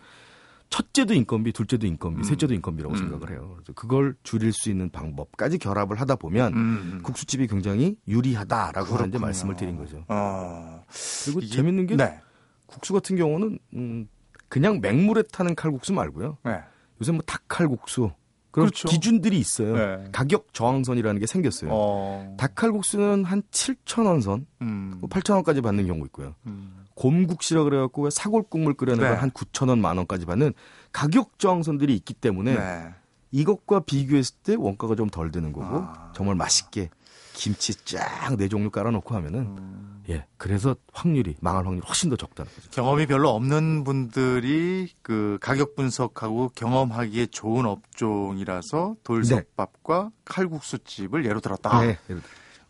첫째도 0.69 1.13
인건비, 1.13 1.51
둘째도 1.54 1.88
인건비, 1.88 2.19
음. 2.19 2.23
셋째도 2.23 2.54
인건비라고 2.54 2.95
음. 2.95 2.97
생각을 2.97 3.32
해요. 3.32 3.54
그래서 3.56 3.73
그걸 3.73 4.15
줄일 4.23 4.51
수 4.51 4.69
있는 4.69 4.89
방법까지 4.89 5.58
결합을 5.58 5.99
하다 6.01 6.15
보면 6.15 6.54
음. 6.54 6.58
음. 6.58 6.99
국수집이 7.04 7.47
굉장히 7.47 7.95
유리하다라고 8.08 8.95
하는 8.95 9.19
말씀을 9.19 9.56
드린 9.56 9.78
거죠. 9.78 10.04
어. 10.08 10.84
그리고 11.23 11.39
이게, 11.41 11.56
재밌는 11.56 11.88
게 11.88 11.95
네. 11.95 12.19
국수 12.65 12.93
같은 12.93 13.15
경우는 13.15 13.60
음, 13.75 14.08
그냥 14.49 14.82
맹물에 14.82 15.23
타는 15.32 15.56
칼국수 15.56 15.93
말고요. 15.93 16.38
네. 16.43 16.60
요새 17.01 17.12
뭐 17.12 17.21
닭칼국수 17.25 18.12
그런 18.51 18.67
그렇죠. 18.67 18.88
기준들이 18.88 19.38
있어요. 19.38 19.75
네. 19.75 20.10
가격 20.13 20.54
저항선이라는 20.54 21.19
게 21.19 21.28
생겼어요. 21.28 21.69
어. 21.73 22.36
닭칼국수는 22.38 23.25
한 23.25 23.41
7천 23.51 24.06
원 24.06 24.21
선, 24.21 24.47
음. 24.62 25.01
8천 25.01 25.30
뭐 25.32 25.36
원까지 25.38 25.60
받는 25.60 25.88
경우 25.88 26.06
있고요. 26.06 26.36
음. 26.47 26.85
곰국시라 26.95 27.63
그래갖고 27.63 28.10
사골국물 28.10 28.73
끓여내면 28.75 29.12
네. 29.12 29.17
한 29.17 29.31
9천 29.31 29.69
원, 29.69 29.81
만 29.81 29.97
원까지 29.97 30.25
받는 30.25 30.53
가격 30.91 31.38
저항선들이 31.39 31.93
있기 31.95 32.13
때문에 32.13 32.55
네. 32.55 32.93
이것과 33.31 33.81
비교했을 33.81 34.36
때 34.43 34.55
원가가 34.58 34.95
좀 34.95 35.10
덜 35.10 35.31
드는 35.31 35.51
거고 35.51 35.67
아. 35.67 36.12
정말 36.15 36.36
맛있게 36.36 36.89
김치 37.34 37.75
쫙 37.86 38.38
네 38.38 38.47
종류 38.47 38.69
깔아놓고 38.71 39.13
하면은 39.15 39.39
음. 39.41 40.03
예 40.10 40.25
그래서 40.38 40.75
확률이 40.93 41.36
망할 41.41 41.65
확률이 41.65 41.86
훨씬 41.86 42.10
더 42.10 42.15
적다는 42.15 42.51
거죠. 42.53 42.69
경험이 42.71 43.05
별로 43.08 43.29
없는 43.29 43.84
분들이 43.84 44.89
그 45.01 45.38
가격 45.41 45.75
분석하고 45.75 46.51
경험하기에 46.55 47.27
좋은 47.27 47.65
업종이라서 47.65 48.95
돌솥밥과 49.03 50.03
네. 50.03 50.10
칼국수집을 50.25 51.25
예로 51.25 51.41
들었다. 51.41 51.81
네. 51.81 51.97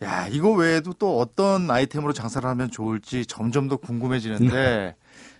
야 0.01 0.27
이거 0.27 0.51
외에도 0.51 0.93
또 0.93 1.19
어떤 1.19 1.69
아이템으로 1.71 2.13
장사를 2.13 2.47
하면 2.47 2.69
좋을지 2.69 3.25
점점 3.25 3.67
더 3.67 3.77
궁금해지는데 3.77 4.95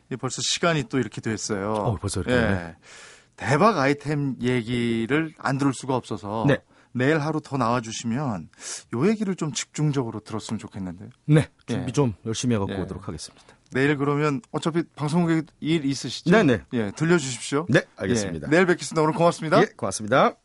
네. 0.10 0.16
벌써 0.18 0.42
시간이 0.42 0.84
또 0.84 1.00
이렇게 1.00 1.22
됐어요. 1.22 1.74
어, 1.74 1.96
벌써 1.96 2.22
이렇게. 2.22 2.36
예. 2.36 2.76
대박 3.36 3.78
아이템 3.78 4.36
얘기를 4.42 5.34
안 5.38 5.58
들을 5.58 5.74
수가 5.74 5.96
없어서. 5.96 6.46
네. 6.48 6.58
내일 6.96 7.20
하루 7.20 7.42
더 7.42 7.58
나와주시면 7.58 8.50
요 8.94 9.10
얘기를 9.10 9.36
좀 9.36 9.52
집중적으로 9.52 10.22
들었으면 10.22 10.58
좋겠는데요. 10.60 11.10
네, 11.26 11.50
준비 11.66 11.90
예. 11.90 11.92
좀 11.92 12.14
열심히 12.26 12.56
해갖고 12.56 12.74
예. 12.74 12.78
오도록 12.78 13.10
하겠습니다. 13.10 13.46
내일 13.72 13.98
그러면 13.98 14.42
어차피 14.52 14.84
방송국에 14.96 15.42
일 15.60 15.84
있으시죠? 15.84 16.32
네네. 16.32 16.62
예, 16.72 16.92
들려주십시오. 16.92 17.66
네, 17.68 17.82
알겠습니다. 17.98 18.48
예, 18.48 18.50
내일 18.50 18.66
뵙겠습니다. 18.66 19.02
오늘 19.02 19.14
고맙습니다. 19.14 19.62
예, 19.62 19.66
고맙습니다. 19.76 20.38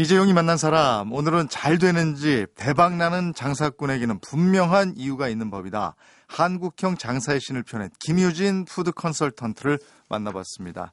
이재용이 0.00 0.32
만난 0.32 0.56
사람, 0.56 1.12
오늘은 1.12 1.50
잘 1.50 1.76
되는 1.76 2.14
집, 2.14 2.46
대박나는 2.54 3.34
장사꾼에게는 3.34 4.20
분명한 4.20 4.94
이유가 4.96 5.28
있는 5.28 5.50
법이다. 5.50 5.94
한국형 6.26 6.96
장사의 6.96 7.38
신을 7.38 7.64
펴낸 7.64 7.90
김유진 7.98 8.64
푸드 8.64 8.92
컨설턴트를 8.92 9.78
만나봤습니다. 10.08 10.92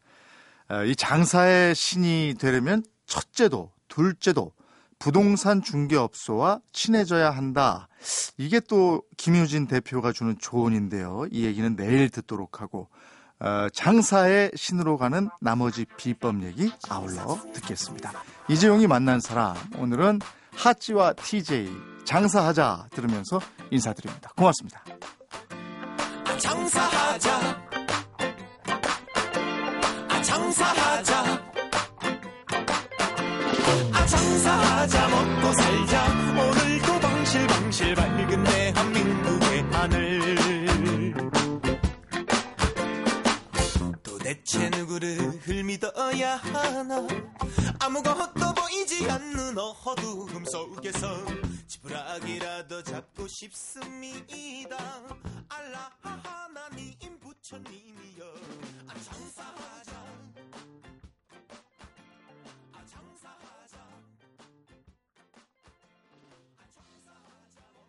어, 0.68 0.84
이 0.84 0.94
장사의 0.94 1.74
신이 1.74 2.36
되려면 2.38 2.84
첫째도, 3.06 3.72
둘째도, 3.88 4.52
부동산 5.00 5.62
중개업소와 5.62 6.60
친해져야 6.74 7.32
한다. 7.32 7.88
이게 8.38 8.60
또 8.60 9.04
김유진 9.16 9.68
대표가 9.68 10.12
주는 10.12 10.36
조언인데요. 10.38 11.28
이 11.32 11.46
얘기는 11.46 11.78
내일 11.78 12.10
듣도록 12.10 12.60
하고 12.60 12.90
어, 13.40 13.68
장사의 13.72 14.52
신으로 14.54 14.98
가는 14.98 15.30
나머지 15.40 15.86
비법 15.96 16.44
얘기 16.44 16.70
아울러 16.90 17.40
듣겠습니다. 17.54 18.12
이재용이 18.50 18.88
만난 18.88 19.20
사람 19.20 19.56
오늘은 19.78 20.20
하찌와 20.56 21.14
TJ 21.14 21.70
장사하자 22.06 22.88
들으면서 22.92 23.42
인사드립니다. 23.70 24.32
고맙습니다. 24.38 24.84
장사하자. 26.38 27.68
장사하자. 30.24 31.44
장사하자. 34.08 35.08
먹고 35.10 35.54
살자. 35.54 36.06
오늘도 36.38 37.00
방실방실 37.00 37.96
밝은 37.96 38.44
대한민국의 38.44 39.64
하늘 39.72 40.37
대체 44.48 44.70
누구를 44.70 45.18
믿어야 45.66 46.38
하나? 46.38 47.06
아무것도 47.82 48.54
보이지 48.56 49.12
않는 49.12 49.58
어두움 49.58 50.46
속에서 50.46 51.18
지푸라기라도 51.68 52.82
잡고 52.82 53.28
싶습니다. 53.28 54.78
알라 55.50 55.92
하나님 56.02 57.20
부처님이여. 57.20 58.24
아, 58.88 58.94
장사하자 58.94 60.07